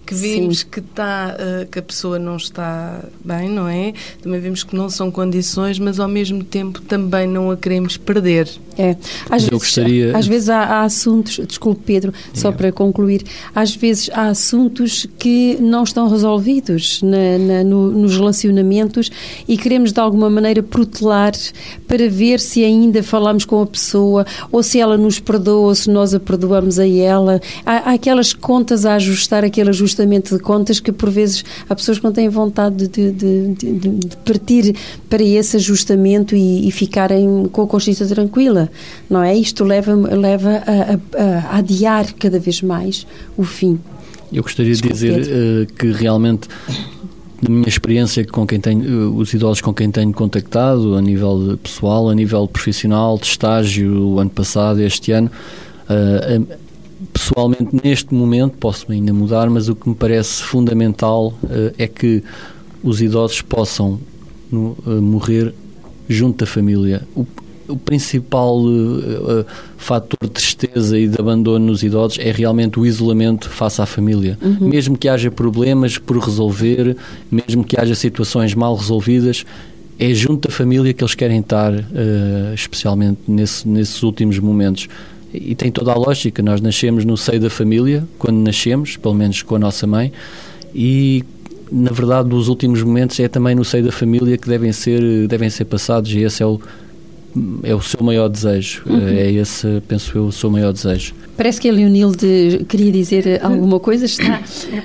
que 0.06 0.13
vemos 0.13 0.63
que, 0.63 0.82
tá, 0.82 1.36
uh, 1.36 1.65
que 1.68 1.80
a 1.80 1.82
pessoa 1.82 2.20
não 2.20 2.38
está 2.38 3.04
bem, 3.24 3.50
não 3.50 3.68
é? 3.68 3.94
Também 4.22 4.39
vemos 4.39 4.63
que 4.63 4.76
não 4.76 4.89
são 4.89 5.10
condições, 5.10 5.80
mas 5.80 6.00
ao 6.00 6.08
mesmo 6.08 6.44
tempo 6.44 6.82
também 6.82 7.28
não 7.28 7.50
a 7.50 7.58
queremos 7.58 7.98
perder. 7.98 8.50
É. 8.78 8.96
Às, 9.30 9.44
vezes, 9.44 9.50
gostaria... 9.50 10.18
às 10.18 10.28
vezes 10.28 10.50
há, 10.50 10.62
há, 10.62 10.84
assuntos, 10.84 11.39
desculpe 11.48 11.82
Pedro, 11.86 12.13
só 12.34 12.52
para 12.52 12.72
concluir, 12.72 13.24
às 13.54 13.74
vezes 13.74 14.10
há 14.13 14.28
assuntos 14.28 15.08
que 15.18 15.58
não 15.62 15.84
estão 15.84 16.10
resolvidos 16.10 17.02
na, 17.02 17.38
na, 17.38 17.63
no, 17.63 17.89
nos 17.91 18.18
relacionamentos 18.18 19.10
e 19.48 19.58
queremos 19.58 19.94
de 19.94 20.00
alguma 20.00 20.30
maneira 20.30 20.62
protelar 20.62 21.32
para 21.88 22.10
ver 22.10 22.39
se 22.39 22.63
ainda 22.63 23.02
falamos 23.02 23.46
com 23.46 23.62
a 23.62 23.65
pessoa 23.65 24.26
ou 24.52 24.62
se 24.62 24.80
ela 24.80 24.98
nos 24.98 25.20
perdoa 25.20 25.68
ou 25.68 25.76
se 25.76 25.89
nós 25.89 26.13
a 26.13 26.20
perdoamos 26.20 26.78
a 26.78 26.88
ela. 26.88 27.41
Há, 27.65 27.91
há 27.91 27.94
aquelas 27.94 28.34
contas 28.34 28.86
a 28.86 28.96
ajustar, 28.96 29.46
aquele 29.46 29.70
ajustamento 29.96 30.36
de 30.36 30.42
contas 30.42 30.80
que 30.80 30.92
por 30.92 31.10
vezes 31.10 31.44
há 31.70 31.76
pessoas 31.76 31.98
que 31.98 32.04
não 32.04 32.12
têm 32.12 32.28
vontade 32.30 32.88
de, 32.88 33.12
de, 33.12 33.48
de, 33.54 33.74
de 33.74 34.18
partir 34.18 34.76
para 35.10 35.24
esse 35.24 35.58
ajustamento 35.58 36.36
e, 36.36 36.68
e 36.68 36.72
ficarem 36.72 37.48
com 37.52 37.62
a 37.62 37.68
consciência 37.68 38.06
tranquila 38.06 38.70
não 39.10 39.24
é? 39.24 39.36
Isto 39.36 39.64
leva, 39.64 39.94
leva 39.94 40.50
a, 40.50 41.22
a, 41.22 41.56
a 41.56 41.58
adiar 41.58 42.14
cada 42.14 42.40
vez 42.40 42.62
mais 42.62 43.08
o 43.38 43.44
fim. 43.44 43.80
Eu 44.32 44.44
gostaria 44.44 44.72
Desculpe, 44.72 44.98
de 44.98 45.20
dizer 45.20 45.64
uh, 45.64 45.74
que 45.74 45.92
realmente 45.92 46.48
na 47.42 47.50
minha 47.50 47.68
experiência 47.68 48.26
com 48.26 48.48
quem 48.48 48.60
tenho, 48.60 48.84
eh, 48.84 49.08
os 49.20 49.32
idosos 49.34 49.62
com 49.62 49.74
quem 49.74 49.92
tenho 49.92 50.12
contactado, 50.12 50.96
a 50.96 51.02
nível 51.02 51.60
pessoal, 51.62 52.10
a 52.10 52.16
nível 52.16 52.48
profissional, 52.48 53.18
de 53.20 53.28
estágio, 53.28 53.94
o 54.02 54.20
ano 54.20 54.30
passado, 54.30 54.82
este 54.82 55.12
ano, 55.12 55.30
uh, 55.90 56.64
pessoalmente 57.12 57.70
neste 57.84 58.14
momento, 58.14 58.58
posso 58.58 58.92
ainda 58.92 59.14
mudar, 59.14 59.50
mas 59.50 59.70
o 59.70 59.76
que 59.76 59.90
me 59.90 59.96
parece 59.96 60.44
fundamental 60.44 61.34
uh, 61.44 61.74
é 61.78 61.88
que 61.88 62.24
os 62.84 63.02
idosos 63.02 63.42
possam 63.42 64.00
no, 64.52 64.78
morrer 65.02 65.54
junto 66.08 66.46
da 66.46 66.46
família. 66.46 67.02
O, 67.16 67.26
o 67.68 67.76
principal 67.76 68.60
uh, 68.60 69.46
fator 69.78 70.20
de 70.22 70.30
tristeza 70.30 70.98
e 70.98 71.08
de 71.08 71.20
abandono 71.20 71.66
nos 71.66 71.84
idosos 71.84 72.20
é 72.20 72.32
realmente 72.32 72.80
o 72.80 72.86
isolamento 72.86 73.50
face 73.50 73.82
à 73.82 73.86
família. 73.86 74.38
Uhum. 74.42 74.70
Mesmo 74.70 74.98
que 74.98 75.10
haja 75.10 75.32
problemas 75.32 75.98
por 75.98 76.18
resolver, 76.18 76.96
mesmo 77.30 77.64
que 77.64 77.80
haja 77.80 77.96
situações 77.96 78.54
mal 78.54 78.76
resolvidas, 78.76 79.46
é 79.98 80.14
junto 80.14 80.48
da 80.48 80.54
família 80.54 80.94
que 80.94 81.04
eles 81.04 81.16
querem 81.16 81.40
estar, 81.40 81.74
uh, 81.74 82.54
especialmente 82.54 83.20
nesse, 83.28 83.68
nesses 83.68 84.04
últimos 84.04 84.40
momentos. 84.40 84.88
E 85.41 85.56
tem 85.56 85.71
toda 85.71 85.91
a 85.91 85.95
lógica, 85.95 86.41
nós 86.41 86.62
nascemos 86.62 87.06
no 87.06 87.17
seio 87.17 87.39
da 87.39 87.50
família, 87.50 88.04
quando 88.17 88.38
nascemos, 88.38 88.98
pelo 88.98 89.13
menos 89.13 89.41
com 89.41 89.56
a 89.56 89.60
nossa 89.60 89.86
mãe, 89.86 90.12
e 90.74 91.24
na 91.71 91.91
verdade 91.91 92.34
os 92.34 92.48
últimos 92.48 92.82
momentos 92.84 93.19
é 93.19 93.28
também 93.28 93.56
no 93.56 93.65
seio 93.65 93.84
da 93.84 93.91
família 93.91 94.38
que 94.38 94.48
devem 94.48 94.71
ser, 94.71 95.28
devem 95.28 95.50
ser 95.50 95.65
passados 95.65 96.12
e 96.12 96.19
esse 96.19 96.43
é 96.43 96.45
o 96.45 96.60
é 97.63 97.76
o 97.76 97.82
seu 97.82 98.02
maior 98.02 98.30
desejo. 98.30 98.82
Uhum. 98.86 99.08
É 99.10 99.30
esse, 99.32 99.82
penso 99.88 100.17
eu, 100.17 100.28
o 100.28 100.32
seu 100.32 100.50
maior 100.50 100.71
desejo. 100.71 101.13
Parece 101.36 101.60
que 101.60 101.69
a 101.69 101.74
Leonilde 101.74 102.65
queria 102.69 102.91
dizer 102.91 103.43
alguma 103.43 103.80
coisa, 103.80 104.06
está, 104.06 104.41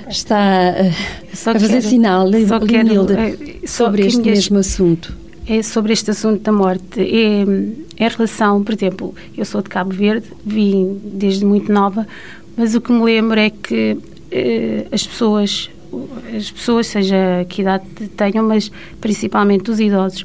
está 0.09 0.75
uh, 0.77 1.49
a 1.49 1.53
fazer 1.53 1.67
quero, 1.67 1.81
sinal, 1.81 2.27
Leonilde, 2.27 2.67
quero, 3.15 3.33
uh, 3.63 3.67
sobre 3.67 4.05
este 4.05 4.21
mesmo 4.21 4.57
assunto. 4.57 5.20
É 5.53 5.61
sobre 5.61 5.91
este 5.91 6.11
assunto 6.11 6.43
da 6.43 6.51
morte. 6.53 7.01
É, 7.01 8.05
é 8.05 8.07
relação, 8.07 8.63
por 8.63 8.73
exemplo, 8.73 9.13
eu 9.37 9.43
sou 9.43 9.61
de 9.61 9.67
Cabo 9.67 9.91
Verde, 9.91 10.27
vim 10.45 10.97
desde 11.03 11.43
muito 11.43 11.69
nova, 11.69 12.07
mas 12.55 12.73
o 12.73 12.79
que 12.79 12.89
me 12.89 13.03
lembro 13.03 13.37
é 13.37 13.49
que 13.49 13.97
uh, 13.97 14.87
as 14.93 15.05
pessoas, 15.05 15.69
as 16.33 16.49
pessoas, 16.49 16.87
seja 16.87 17.45
que 17.49 17.63
idade 17.63 17.83
tenham, 18.15 18.47
mas 18.47 18.71
principalmente 19.01 19.69
os 19.69 19.81
idosos, 19.81 20.23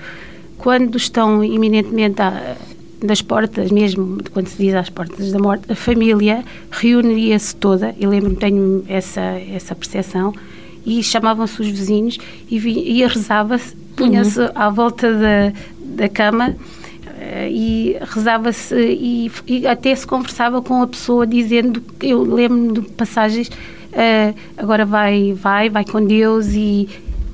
quando 0.58 0.96
estão 0.96 1.42
iminentemente 1.42 2.22
à, 2.22 2.56
das 3.02 3.20
portas, 3.20 3.72
mesmo 3.72 4.18
quando 4.32 4.46
se 4.46 4.62
diz 4.62 4.74
às 4.74 4.90
portas 4.90 5.32
da 5.32 5.40
morte, 5.40 5.72
a 5.72 5.74
família 5.74 6.44
reuniria-se 6.70 7.56
toda, 7.56 7.96
e 7.98 8.06
lembro-me, 8.06 8.36
tenho 8.36 8.84
essa, 8.86 9.22
essa 9.52 9.74
percepção, 9.74 10.32
e 10.86 11.02
chamavam-se 11.02 11.60
os 11.60 11.66
vizinhos 11.66 12.16
e, 12.48 12.58
e 12.58 13.04
rezava-se, 13.04 13.74
punha-se 13.96 14.40
uhum. 14.40 14.50
à 14.54 14.70
volta 14.70 15.12
da, 15.12 15.52
da 15.80 16.09
cama 16.09 16.54
eh, 17.18 17.48
e 17.50 17.96
rezava-se 18.00 18.74
e, 18.76 19.30
e, 19.46 19.66
até 19.66 19.94
se 19.94 20.06
conversava 20.06 20.61
com 20.61 20.82
a 20.82 20.87
pessoa 20.87 21.26
dizendo, 21.26 21.82
eu 22.02 22.22
lembro-me 22.22 22.72
de 22.72 22.80
passagens, 22.90 23.48
uh, 23.48 24.35
agora 24.56 24.85
vai, 24.85 25.32
vai, 25.32 25.70
vai 25.70 25.85
com 25.85 26.04
Deus 26.04 26.48
e 26.48 26.88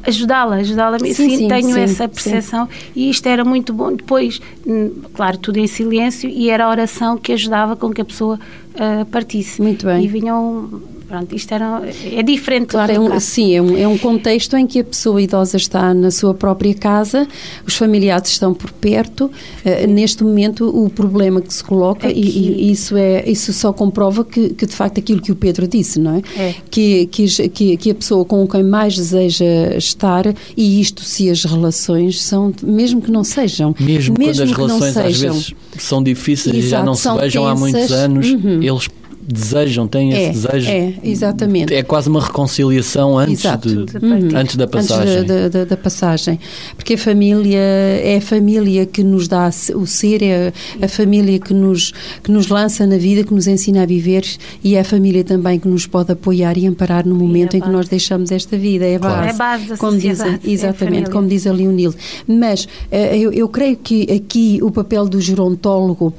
ajudá-la, 0.06 0.56
ajudá-la. 0.56 0.98
Sim, 0.98 1.12
sim, 1.12 1.48
tenho 1.48 1.74
sim, 1.74 1.80
essa 1.80 2.08
percepção 2.08 2.68
e 2.94 3.10
isto 3.10 3.26
era 3.26 3.44
muito 3.44 3.72
bom. 3.72 3.92
Depois, 3.92 4.40
hum, 4.66 4.92
claro, 5.14 5.38
tudo 5.38 5.58
em 5.58 5.66
silêncio 5.66 6.28
e 6.30 6.48
era 6.48 6.64
a 6.64 6.70
oração 6.70 7.18
que 7.18 7.32
ajudava 7.32 7.76
com 7.76 7.90
que 7.90 8.00
a 8.00 8.04
pessoa 8.04 8.38
uh, 8.74 9.04
partisse. 9.06 9.60
Muito 9.60 9.86
bem. 9.86 10.04
E 10.04 10.08
vinham 10.08 10.80
Pronto, 11.12 11.36
isto 11.36 11.52
era, 11.52 11.82
é 12.10 12.22
diferente. 12.22 12.68
Claro, 12.68 12.90
é 12.90 12.98
um, 12.98 13.20
sim, 13.20 13.54
é 13.54 13.60
um, 13.60 13.76
é 13.76 13.86
um 13.86 13.98
contexto 13.98 14.56
em 14.56 14.66
que 14.66 14.80
a 14.80 14.84
pessoa 14.84 15.20
idosa 15.20 15.58
está 15.58 15.92
na 15.92 16.10
sua 16.10 16.32
própria 16.32 16.72
casa, 16.72 17.28
os 17.66 17.76
familiares 17.76 18.30
estão 18.30 18.54
por 18.54 18.70
perto. 18.72 19.26
Uh, 19.26 19.86
neste 19.88 20.24
momento, 20.24 20.66
o 20.66 20.88
problema 20.88 21.42
que 21.42 21.52
se 21.52 21.62
coloca, 21.62 22.08
é 22.08 22.14
que... 22.14 22.18
e, 22.18 22.62
e, 22.62 22.72
isso, 22.72 22.96
é, 22.96 23.28
isso 23.28 23.52
só 23.52 23.74
comprova 23.74 24.24
que, 24.24 24.54
que, 24.54 24.64
de 24.64 24.72
facto, 24.72 25.00
aquilo 25.00 25.20
que 25.20 25.30
o 25.30 25.36
Pedro 25.36 25.68
disse, 25.68 26.00
não 26.00 26.14
é? 26.14 26.22
é. 26.34 26.54
Que, 26.70 27.04
que, 27.08 27.76
que 27.76 27.90
a 27.90 27.94
pessoa 27.94 28.24
com 28.24 28.48
quem 28.48 28.62
mais 28.62 28.96
deseja 28.96 29.76
estar, 29.76 30.24
e 30.56 30.80
isto 30.80 31.04
se 31.04 31.28
as 31.28 31.44
relações 31.44 32.22
são, 32.22 32.54
mesmo 32.62 33.02
que 33.02 33.10
não 33.10 33.22
sejam. 33.22 33.74
Mesmo, 33.78 34.16
mesmo 34.18 34.46
quando 34.56 34.72
as 34.72 34.80
relações 34.80 34.96
às 34.96 35.20
vezes 35.20 35.54
são 35.76 36.02
difíceis 36.02 36.56
Exato, 36.56 36.66
e 36.66 36.70
já 36.70 36.82
não 36.82 36.94
se 36.94 37.06
vejam 37.20 37.44
tensas, 37.44 37.44
há 37.44 37.54
muitos 37.54 37.92
anos, 37.92 38.30
uhum. 38.30 38.62
eles 38.62 38.88
desejam, 39.26 39.86
têm 39.86 40.12
é, 40.12 40.30
esse 40.30 40.40
desejo. 40.40 40.70
É, 40.70 40.94
exatamente. 41.04 41.72
É 41.72 41.82
quase 41.82 42.08
uma 42.08 42.20
reconciliação 42.20 43.16
antes, 43.16 43.42
de, 43.60 43.78
uhum. 43.78 44.36
antes 44.36 44.56
da 44.56 44.66
passagem. 44.66 45.18
Antes 45.18 45.26
da, 45.26 45.48
da, 45.48 45.64
da, 45.64 45.76
passagem. 45.76 46.40
Porque 46.76 46.94
a 46.94 46.98
família 46.98 47.58
é 47.58 48.16
a 48.16 48.20
família 48.20 48.84
que 48.84 49.02
nos 49.04 49.28
dá 49.28 49.48
o 49.74 49.86
ser, 49.86 50.22
é 50.22 50.52
a 50.80 50.88
família 50.88 51.38
que 51.38 51.54
nos, 51.54 51.92
que 52.22 52.30
nos 52.30 52.48
lança 52.48 52.86
na 52.86 52.96
vida, 52.96 53.22
que 53.22 53.32
nos 53.32 53.46
ensina 53.46 53.82
a 53.82 53.86
viver 53.86 54.24
e 54.62 54.74
é 54.74 54.80
a 54.80 54.84
família 54.84 55.22
também 55.22 55.58
que 55.58 55.68
nos 55.68 55.86
pode 55.86 56.12
apoiar 56.12 56.56
e 56.58 56.66
amparar 56.66 57.06
no 57.06 57.14
momento 57.14 57.54
é 57.54 57.58
em 57.58 57.60
que 57.60 57.68
nós 57.68 57.88
deixamos 57.88 58.32
esta 58.32 58.56
vida. 58.56 58.84
É 58.84 58.96
a 58.96 58.98
base. 58.98 59.14
Claro. 59.14 59.26
É 59.26 59.30
a 59.30 59.34
base 59.34 59.66
da 59.66 59.76
como 59.76 59.98
diz, 59.98 60.20
é 60.20 60.38
Exatamente, 60.44 61.10
como 61.10 61.28
diz 61.28 61.46
a 61.46 61.52
Leonil. 61.52 61.94
Mas 62.26 62.66
eh, 62.90 63.16
eu, 63.16 63.32
eu 63.32 63.48
creio 63.48 63.76
que 63.76 64.10
aqui 64.12 64.58
o 64.62 64.70
papel 64.70 65.08
do 65.08 65.20
gerontólogo 65.20 66.12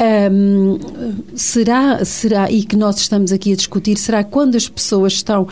um, 0.00 0.78
será, 1.34 2.02
será, 2.04 2.50
e 2.50 2.62
que 2.62 2.74
nós 2.74 2.98
estamos 2.98 3.32
aqui 3.32 3.52
a 3.52 3.56
discutir, 3.56 3.98
será 3.98 4.24
quando 4.24 4.56
as 4.56 4.66
pessoas 4.66 5.12
estão 5.12 5.46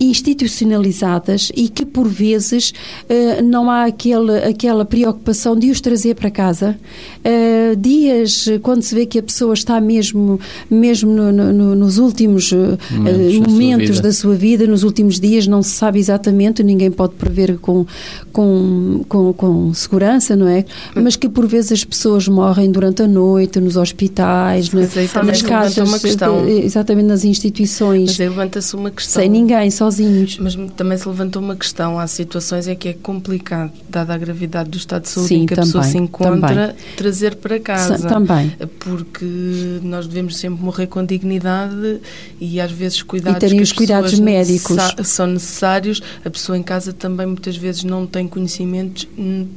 institucionalizadas 0.00 1.52
e 1.54 1.68
que 1.68 1.86
por 1.86 2.08
vezes 2.08 2.70
uh, 2.70 3.42
não 3.44 3.70
há 3.70 3.84
aquele, 3.84 4.38
aquela 4.38 4.84
preocupação 4.84 5.56
de 5.56 5.70
os 5.70 5.80
trazer 5.80 6.16
para 6.16 6.30
casa. 6.30 6.76
Uh, 7.18 7.76
dias, 7.76 8.48
quando 8.62 8.82
se 8.82 8.92
vê 8.92 9.06
que 9.06 9.20
a 9.20 9.22
pessoa 9.22 9.54
está 9.54 9.80
mesmo, 9.80 10.40
mesmo 10.68 11.12
no, 11.12 11.32
no, 11.32 11.76
nos 11.76 11.98
últimos 11.98 12.50
uh, 12.50 12.76
momentos, 12.90 13.52
momentos 13.52 13.88
da, 13.88 13.94
sua 13.94 14.02
da, 14.02 14.12
sua 14.12 14.34
vida, 14.34 14.66
nos 14.66 14.82
últimos 14.82 15.20
dias, 15.20 15.46
não 15.46 15.62
se 15.62 15.70
sabe 15.70 16.00
exatamente, 16.00 16.62
ninguém 16.62 16.90
pode 16.90 17.14
prever 17.14 17.58
com, 17.58 17.86
com, 18.32 19.04
com, 19.08 19.32
com 19.32 19.74
segurança, 19.74 20.34
não 20.34 20.48
é? 20.48 20.64
Mas 20.94 21.14
que 21.14 21.28
por 21.28 21.46
vezes 21.46 21.72
as 21.72 21.84
pessoas 21.84 22.26
morrem 22.26 22.70
durante 22.70 23.02
a 23.02 23.06
noite, 23.06 23.60
nos 23.60 23.76
hospitais 23.76 23.91
hospitais, 23.92 24.72
na, 24.72 25.22
nas 25.22 25.42
casas, 25.42 25.88
uma 25.88 25.98
questão. 25.98 26.48
exatamente 26.48 27.06
nas 27.06 27.24
instituições. 27.24 28.10
Mas 28.10 28.20
aí 28.20 28.28
levanta-se 28.28 28.74
uma 28.74 28.90
questão. 28.90 29.22
Sem 29.22 29.30
ninguém, 29.30 29.70
sozinhos. 29.70 30.38
Mas 30.38 30.56
também 30.76 30.96
se 30.96 31.06
levantou 31.06 31.42
uma 31.42 31.54
questão. 31.54 31.98
Há 31.98 32.06
situações 32.06 32.66
em 32.66 32.74
que 32.74 32.88
é 32.88 32.92
complicado, 32.94 33.72
dada 33.88 34.14
a 34.14 34.18
gravidade 34.18 34.70
do 34.70 34.78
estado 34.78 35.02
de 35.02 35.08
saúde 35.08 35.28
Sim, 35.28 35.42
em 35.42 35.46
que 35.46 35.54
a 35.54 35.56
também, 35.56 35.72
pessoa 35.72 35.84
se 35.84 35.98
encontra, 35.98 36.68
também. 36.68 36.74
trazer 36.96 37.36
para 37.36 37.60
casa. 37.60 38.08
Também. 38.08 38.52
Porque 38.78 39.80
nós 39.82 40.06
devemos 40.06 40.36
sempre 40.36 40.62
morrer 40.62 40.86
com 40.86 41.04
dignidade 41.04 42.00
e 42.40 42.60
às 42.60 42.72
vezes 42.72 43.02
cuidados 43.02 43.50
e 43.50 43.56
que 43.56 43.62
os 43.62 43.72
cuidados 43.72 44.18
médicos 44.18 44.76
são 45.04 45.26
necessários. 45.26 46.02
A 46.24 46.30
pessoa 46.30 46.56
em 46.56 46.62
casa 46.62 46.92
também 46.92 47.26
muitas 47.26 47.56
vezes 47.56 47.84
não 47.84 48.06
tem 48.06 48.26
conhecimentos 48.26 49.06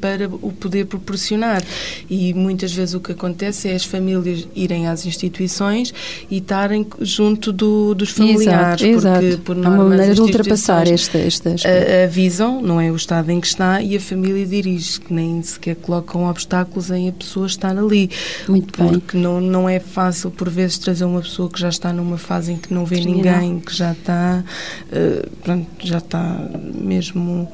para 0.01 0.27
o 0.27 0.51
poder 0.51 0.85
proporcionar. 0.85 1.63
E 2.09 2.33
muitas 2.33 2.73
vezes 2.73 2.95
o 2.95 2.99
que 2.99 3.11
acontece 3.11 3.69
é 3.69 3.75
as 3.75 3.85
famílias 3.85 4.14
famílias 4.15 4.47
irem 4.55 4.87
às 4.87 5.05
instituições 5.05 5.93
e 6.29 6.37
estarem 6.37 6.85
junto 7.01 7.51
do, 7.51 7.93
dos 7.93 8.09
familiares. 8.09 8.81
Exato, 8.81 9.13
porque, 9.13 9.25
exato. 9.25 9.43
por 9.43 9.55
norma, 9.55 9.75
é 9.75 9.79
uma 9.79 9.89
maneira 9.89 10.13
de 10.13 10.21
ultrapassar 10.21 10.87
esta, 10.87 11.17
esta 11.17 11.55
Avisam, 12.05 12.61
não 12.61 12.79
é 12.79 12.91
o 12.91 12.95
estado 12.95 13.29
em 13.31 13.39
que 13.39 13.47
está, 13.47 13.81
e 13.81 13.95
a 13.95 13.99
família 13.99 14.45
dirige, 14.45 14.99
que 14.99 15.13
nem 15.13 15.41
sequer 15.41 15.75
colocam 15.75 16.25
obstáculos 16.29 16.91
em 16.91 17.09
a 17.09 17.11
pessoa 17.11 17.47
estar 17.47 17.77
ali. 17.77 18.09
Muito 18.47 18.73
porque 18.73 18.83
bem. 18.83 18.99
Porque 18.99 19.17
não, 19.17 19.41
não 19.41 19.69
é 19.69 19.79
fácil, 19.79 20.31
por 20.31 20.49
vezes, 20.49 20.77
trazer 20.77 21.05
uma 21.05 21.21
pessoa 21.21 21.49
que 21.49 21.59
já 21.59 21.69
está 21.69 21.91
numa 21.91 22.17
fase 22.17 22.53
em 22.53 22.57
que 22.57 22.73
não 22.73 22.85
vê 22.85 22.99
ninguém, 22.99 23.59
que 23.59 23.75
já 23.75 23.91
está, 23.91 24.43
uh, 24.91 25.29
pronto, 25.43 25.67
já 25.79 25.97
está 25.97 26.49
mesmo 26.73 27.51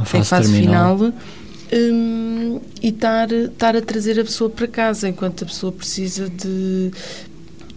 em 0.00 0.24
fase 0.24 0.52
terminal. 0.52 0.98
final 0.98 1.12
um, 1.72 2.60
e 2.82 2.88
estar, 2.88 3.30
estar 3.32 3.76
a 3.76 3.80
trazer 3.80 4.20
a 4.20 4.24
pessoa 4.24 4.50
para 4.50 4.66
casa, 4.66 5.08
enquanto 5.08 5.44
a 5.44 5.46
pessoa 5.46 5.72
precisa 5.72 6.28
de 6.28 6.90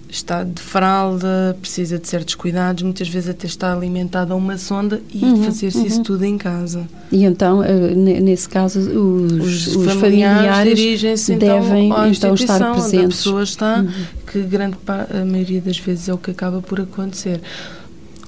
estar 0.10 0.46
de 0.46 0.62
fralda, 0.62 1.58
precisa 1.60 2.00
de 2.00 2.08
certos 2.08 2.36
cuidados, 2.36 2.84
muitas 2.84 3.08
vezes 3.08 3.30
até 3.30 3.48
está 3.48 3.74
alimentada 3.74 4.34
a 4.34 4.36
uma 4.36 4.58
sonda 4.58 5.02
e 5.14 5.24
uhum, 5.24 5.44
fazer-se 5.44 5.78
uhum. 5.78 5.86
isso 5.86 6.04
tudo 6.04 6.24
em 6.24 6.38
casa. 6.38 6.88
E 7.12 7.24
então, 7.26 7.64
eh, 7.64 7.94
nesse 7.96 8.48
caso, 8.48 8.80
os, 8.80 9.32
os, 9.34 9.76
os 9.76 9.94
familiares, 9.94 10.78
dirigem-se 10.78 11.34
então 11.34 11.60
devem 11.60 11.88
então, 11.88 12.08
então 12.08 12.34
estar 12.34 12.72
presentes. 12.72 13.06
A 13.06 13.08
pessoa 13.08 13.44
está, 13.44 13.80
uhum. 13.80 13.92
que 14.32 14.42
grande 14.44 14.78
a 14.88 15.26
maioria 15.26 15.62
das 15.62 15.78
vezes 15.78 16.08
é 16.08 16.14
o 16.14 16.18
que 16.18 16.32
acaba 16.32 16.62
por 16.62 16.80
acontecer. 16.80 17.42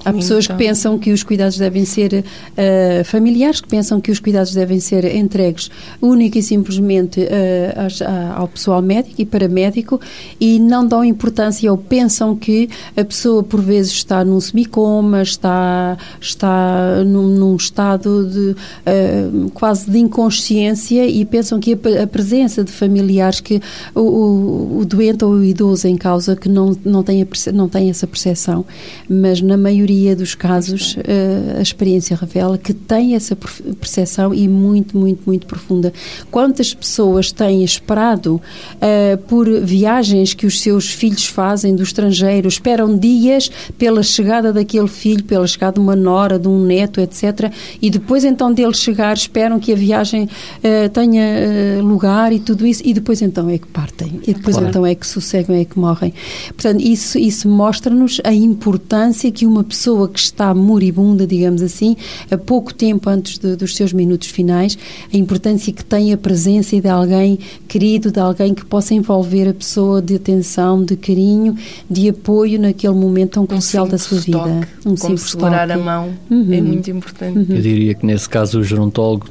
Há 0.08 0.14
pessoas 0.14 0.46
então. 0.46 0.56
que 0.56 0.64
pensam 0.64 0.98
que 0.98 1.12
os 1.12 1.22
cuidados 1.22 1.58
devem 1.58 1.84
ser 1.84 2.24
uh, 2.24 3.04
familiares, 3.04 3.60
que 3.60 3.68
pensam 3.68 4.00
que 4.00 4.10
os 4.10 4.20
cuidados 4.20 4.54
devem 4.54 4.80
ser 4.80 5.04
entregues 5.14 5.70
única 6.02 6.40
e 6.40 6.44
simplesmente 6.44 7.20
uh, 7.20 8.38
ao 8.38 8.48
pessoal 8.48 8.82
médico 8.82 9.16
e 9.22 9.26
paramédico 9.26 10.00
e 10.40 10.60
não 10.60 10.88
dão 10.88 11.04
importância 11.04 11.70
ou 11.70 11.78
pensam 11.78 12.38
que 12.38 12.70
a 12.96 13.04
pessoa 13.04 13.44
por 13.44 13.62
vezes 13.62 13.92
está 13.92 14.24
num 14.24 14.40
semicoma, 14.40 15.22
está, 15.22 15.98
está 16.22 17.04
num, 17.06 17.28
num 17.28 17.56
estado 17.58 18.26
de 18.28 18.52
uh, 18.52 19.52
quase 19.54 19.92
de 19.92 20.00
inconsciência 20.00 21.06
e 21.06 21.26
pensam 21.26 21.60
que 21.60 21.74
a, 21.74 22.04
a 22.04 22.08
presença 22.08 22.64
de 22.64 22.72
familiares 22.72 23.42
que 23.42 23.62
o, 23.94 24.00
o, 24.00 24.80
o, 24.80 24.86
doente 24.86 25.26
ou 25.26 25.32
o 25.32 25.44
idoso 25.44 25.86
em 25.86 25.98
causa 25.98 26.34
que 26.34 26.48
não, 26.48 26.78
não, 26.86 27.04
tem, 27.04 27.22
a, 27.22 27.52
não 27.52 27.68
tem 27.68 27.90
essa 27.90 28.08
percepção, 28.08 28.66
mas 29.10 29.42
na 29.42 29.58
maioria 29.58 29.97
maioria 29.98 30.16
dos 30.16 30.36
casos, 30.36 30.96
uh, 30.96 31.58
a 31.58 31.62
experiência 31.62 32.16
revela 32.16 32.58
que 32.58 32.74
tem 32.74 33.16
essa 33.16 33.36
percepção 33.36 34.34
e 34.34 34.48
muito, 34.48 34.98
muito, 34.98 35.24
muito 35.26 35.48
profunda. 35.48 35.92
Quantas 36.30 36.74
pessoas 36.74 37.32
têm 37.32 37.64
esperado 37.64 38.36
uh, 38.36 39.18
por 39.28 39.48
viagens 39.62 40.34
que 40.34 40.46
os 40.46 40.62
seus 40.62 40.90
filhos 40.90 41.26
fazem 41.26 41.76
do 41.76 41.82
estrangeiro, 41.82 42.48
esperam 42.48 42.98
dias 42.98 43.50
pela 43.78 44.04
chegada 44.04 44.54
daquele 44.54 44.88
filho, 44.88 45.24
pela 45.24 45.48
chegada 45.48 45.74
de 45.74 45.80
uma 45.80 45.96
nora, 45.96 46.38
de 46.38 46.48
um 46.48 46.64
neto, 46.64 47.02
etc. 47.02 47.52
E 47.82 47.90
depois 47.90 48.24
então 48.24 48.54
dele 48.54 48.74
chegar, 48.74 49.16
esperam 49.16 49.60
que 49.60 49.74
a 49.74 49.76
viagem 49.76 50.26
uh, 50.26 50.90
tenha 50.90 51.82
lugar 51.82 52.32
e 52.32 52.40
tudo 52.40 52.66
isso, 52.66 52.82
e 52.86 52.94
depois 52.94 53.22
então 53.22 53.50
é 53.50 53.58
que 53.58 53.68
partem, 53.68 54.20
e 54.28 54.34
depois 54.34 54.56
claro. 54.56 54.70
então 54.70 54.86
é 54.86 54.94
que 54.94 55.08
sossegam, 55.08 55.56
é 55.56 55.66
que 55.66 55.78
morrem. 55.80 56.14
Portanto, 56.50 56.82
isso, 56.82 57.18
isso 57.18 57.50
mostra-nos 57.50 58.22
a 58.24 58.34
importância 58.34 59.32
que 59.32 59.46
uma 59.46 59.64
pessoa 59.64 59.77
pessoa 59.78 60.10
que 60.10 60.20
está 60.20 60.56
moribunda, 60.56 61.28
digamos 61.28 61.62
assim, 61.62 61.96
a 62.32 62.38
pouco 62.38 62.74
tempo 62.74 63.08
antes 63.08 63.38
de, 63.38 63.56
dos 63.56 63.76
seus 63.76 63.94
minutos 63.94 64.28
finais, 64.30 64.76
a 65.14 65.16
importância 65.16 65.72
que 65.72 65.86
tem 65.86 66.12
a 66.12 66.18
presença 66.18 66.80
de 66.82 66.88
alguém 66.88 67.38
querido, 67.68 68.12
de 68.12 68.20
alguém 68.20 68.56
que 68.56 68.66
possa 68.66 68.96
envolver 68.96 69.48
a 69.48 69.54
pessoa 69.54 70.02
de 70.02 70.16
atenção, 70.16 70.84
de 70.84 70.96
carinho, 70.96 71.56
de 71.88 72.10
apoio 72.10 72.60
naquele 72.60 72.96
momento 72.96 73.34
tão 73.34 73.46
crucial 73.46 73.86
um 73.86 73.90
da 73.90 73.98
sua 74.00 74.20
vida. 74.20 74.68
Um 74.84 74.96
como 74.96 75.18
segurar 75.18 75.70
a 75.70 75.78
mão 75.78 76.12
uhum. 76.30 76.52
é 76.52 76.62
muito 76.62 76.90
importante. 76.90 77.38
Uhum. 77.38 77.46
Eu 77.50 77.62
diria 77.62 77.94
que 77.94 78.06
nesse 78.06 78.28
caso 78.28 78.60
o 78.60 78.64
gerontólogo 78.64 79.28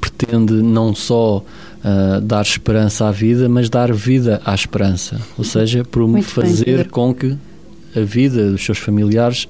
pretende 0.00 0.54
não 0.54 0.94
só 0.94 1.44
Uh, 1.78 2.20
dar 2.20 2.42
esperança 2.42 3.06
à 3.06 3.12
vida, 3.12 3.48
mas 3.48 3.70
dar 3.70 3.92
vida 3.92 4.42
à 4.44 4.52
esperança. 4.52 5.20
Ou 5.38 5.44
seja, 5.44 5.84
por 5.84 6.04
fazer 6.22 6.90
com 6.90 7.14
que 7.14 7.38
a 7.98 8.04
vida 8.04 8.50
dos 8.50 8.64
seus 8.64 8.78
familiares 8.78 9.48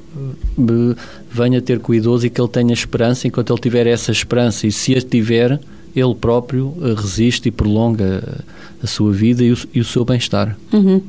eh, 0.59 0.97
venha 1.31 1.61
ter 1.61 1.79
com 1.79 1.93
o 1.93 1.95
idoso 1.95 2.27
e 2.27 2.31
que 2.31 2.41
ele 2.41 2.49
tenha 2.49 2.73
esperança 2.73 3.27
enquanto 3.27 3.53
ele 3.53 3.61
tiver 3.61 3.87
essa 3.87 4.11
esperança 4.11 4.67
e 4.67 4.73
se 4.73 4.97
a 4.97 5.01
tiver 5.01 5.61
ele 5.95 6.15
próprio 6.15 6.75
eh, 6.83 6.95
resiste 6.97 7.49
e 7.49 7.53
prolonga 7.53 8.45
a 8.83 8.87
sua 8.87 9.13
vida 9.13 9.43
e 9.43 9.53
o, 9.53 9.59
e 9.75 9.81
o 9.81 9.85
seu 9.85 10.05
bem-estar. 10.05 10.57
Uhum. 10.73 11.03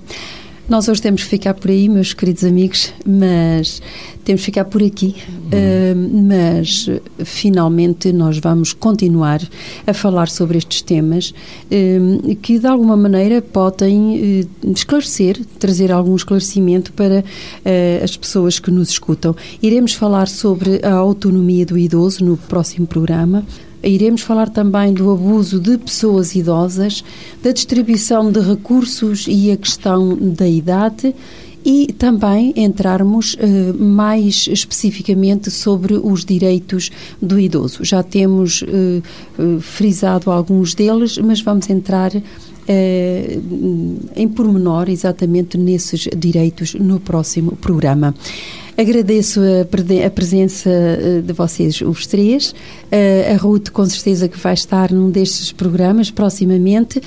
Nós 0.69 0.87
hoje 0.87 1.01
temos 1.01 1.23
que 1.23 1.29
ficar 1.29 1.55
por 1.55 1.71
aí, 1.71 1.89
meus 1.89 2.13
queridos 2.13 2.43
amigos, 2.43 2.93
mas 3.03 3.81
temos 4.23 4.41
que 4.41 4.45
ficar 4.45 4.65
por 4.65 4.83
aqui. 4.83 5.15
Uhum. 5.27 5.49
Uh, 5.49 6.23
mas 6.27 6.87
finalmente 7.25 8.13
nós 8.13 8.37
vamos 8.37 8.71
continuar 8.71 9.41
a 9.87 9.93
falar 9.95 10.29
sobre 10.29 10.59
estes 10.59 10.83
temas 10.83 11.33
uh, 11.71 12.35
que 12.35 12.59
de 12.59 12.67
alguma 12.67 12.95
maneira 12.95 13.41
podem 13.41 14.43
uh, 14.63 14.71
esclarecer, 14.71 15.43
trazer 15.57 15.91
algum 15.91 16.15
esclarecimento 16.15 16.93
para 16.93 17.23
as 18.03 18.15
pessoas 18.15 18.59
que 18.59 18.69
nos 18.69 18.89
escutam. 18.89 19.35
Iremos 19.63 19.93
falar 19.93 20.27
sobre 20.27 20.81
a 20.83 20.93
autonomia 20.93 21.65
do 21.65 21.79
idoso 21.79 22.23
no 22.23 22.37
próximo 22.37 22.85
programa. 22.85 23.43
Iremos 23.83 24.21
falar 24.21 24.49
também 24.49 24.93
do 24.93 25.11
abuso 25.11 25.59
de 25.59 25.77
pessoas 25.77 26.35
idosas, 26.35 27.03
da 27.41 27.51
distribuição 27.51 28.31
de 28.31 28.39
recursos 28.39 29.25
e 29.27 29.51
a 29.51 29.57
questão 29.57 30.15
da 30.15 30.47
idade 30.47 31.15
e 31.63 31.93
também 31.93 32.53
entrarmos 32.55 33.33
uh, 33.35 33.77
mais 33.77 34.47
especificamente 34.49 35.51
sobre 35.51 35.95
os 35.95 36.23
direitos 36.23 36.89
do 37.21 37.39
idoso. 37.39 37.83
Já 37.83 38.01
temos 38.01 38.61
uh, 38.61 38.65
uh, 39.37 39.59
frisado 39.59 40.31
alguns 40.31 40.73
deles, 40.73 41.17
mas 41.17 41.41
vamos 41.41 41.69
entrar 41.69 42.11
em 44.15 44.27
pormenor 44.27 44.91
exatamente 44.91 45.57
nesses 45.57 46.07
direitos 46.15 46.75
no 46.75 46.99
próximo 46.99 47.55
programa. 47.55 48.13
Agradeço 48.79 49.41
a, 49.41 50.05
a 50.05 50.09
presença 50.09 50.69
eh, 50.69 51.21
de 51.21 51.33
vocês, 51.33 51.81
os 51.81 52.07
três. 52.07 52.51
Uh, 52.89 53.33
a 53.33 53.35
Ruth, 53.35 53.71
com 53.71 53.85
certeza, 53.85 54.29
que 54.29 54.37
vai 54.37 54.53
estar 54.53 54.89
num 54.93 55.09
destes 55.09 55.51
programas 55.51 56.09
proximamente. 56.09 57.01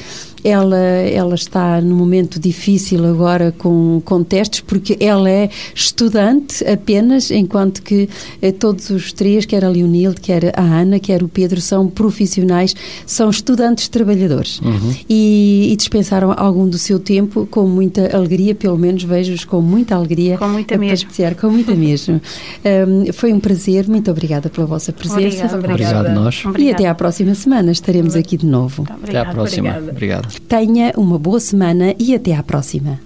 Ela, 0.44 0.76
ela 0.76 1.34
está 1.34 1.80
num 1.80 1.96
momento 1.96 2.38
difícil 2.38 3.04
agora 3.06 3.52
com, 3.56 4.02
com 4.04 4.22
testes, 4.22 4.60
porque 4.60 4.96
ela 5.00 5.30
é 5.30 5.48
estudante 5.74 6.64
apenas, 6.66 7.30
enquanto 7.30 7.82
que 7.82 8.08
eh, 8.40 8.52
todos 8.52 8.90
os 8.90 9.12
três, 9.12 9.44
quer 9.44 9.64
a 9.64 9.68
Leonilde, 9.68 10.20
quer 10.20 10.52
a 10.58 10.62
Ana, 10.62 10.98
quer 10.98 11.22
o 11.22 11.28
Pedro, 11.28 11.60
são 11.60 11.88
profissionais, 11.88 12.74
são 13.06 13.30
estudantes 13.30 13.88
trabalhadores. 13.88 14.60
Uhum. 14.60 14.94
E, 15.08 15.70
e, 15.72 15.76
dispensaram 15.76 16.34
algum 16.36 16.68
do 16.68 16.78
seu 16.78 16.98
tempo 16.98 17.46
com 17.50 17.66
muita 17.66 18.14
alegria, 18.16 18.54
pelo 18.54 18.78
menos 18.78 19.02
vejo-os 19.02 19.44
com 19.44 19.60
muita 19.60 19.94
alegria. 19.94 20.38
Com 20.38 20.48
muita 20.48 20.76
mesmo. 20.76 21.10
Com 21.40 21.50
muita 21.50 21.74
mesmo. 21.74 22.20
Um, 22.64 23.12
foi 23.12 23.32
um 23.32 23.40
prazer, 23.40 23.88
muito 23.88 24.10
obrigada 24.10 24.48
pela 24.48 24.66
vossa 24.66 24.92
presença. 24.92 25.56
Obrigado, 25.56 25.72
obrigado 25.72 26.14
nós. 26.14 26.42
E 26.58 26.70
até 26.70 26.86
à 26.86 26.94
próxima 26.94 27.34
semana 27.34 27.72
estaremos 27.72 28.14
aqui 28.14 28.36
de 28.36 28.46
novo. 28.46 28.86
Até 28.88 29.18
à 29.18 29.26
próxima. 29.26 29.76
Obrigado. 29.78 30.31
Tenha 30.40 30.92
uma 30.96 31.18
boa 31.18 31.40
semana 31.40 31.94
e 31.98 32.14
até 32.14 32.34
à 32.34 32.42
próxima. 32.42 33.00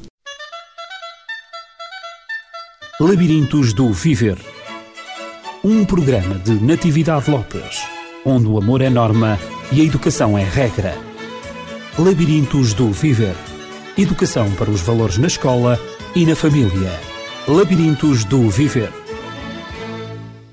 Labirintos 3.01 3.73
do 3.73 3.93
Viver. 3.93 4.39
Um 5.63 5.85
programa 5.85 6.37
de 6.37 6.53
Natividade 6.53 7.31
Lopes, 7.31 7.83
onde 8.25 8.47
o 8.47 8.59
amor 8.59 8.81
é 8.81 8.89
norma 8.89 9.39
e 9.73 9.81
a 9.81 9.85
educação 9.85 10.39
é 10.39 10.45
regra. 10.45 10.95
Labirintos 11.99 12.73
do 12.75 12.91
Viver. 12.91 13.37
Educação 13.99 14.51
para 14.53 14.71
os 14.71 14.81
valores 14.81 15.19
na 15.19 15.27
escola 15.27 15.81
e 16.15 16.25
na 16.25 16.37
família. 16.37 16.93
Labirintos 17.49 18.25
do 18.25 18.49
Viver 18.49 19.06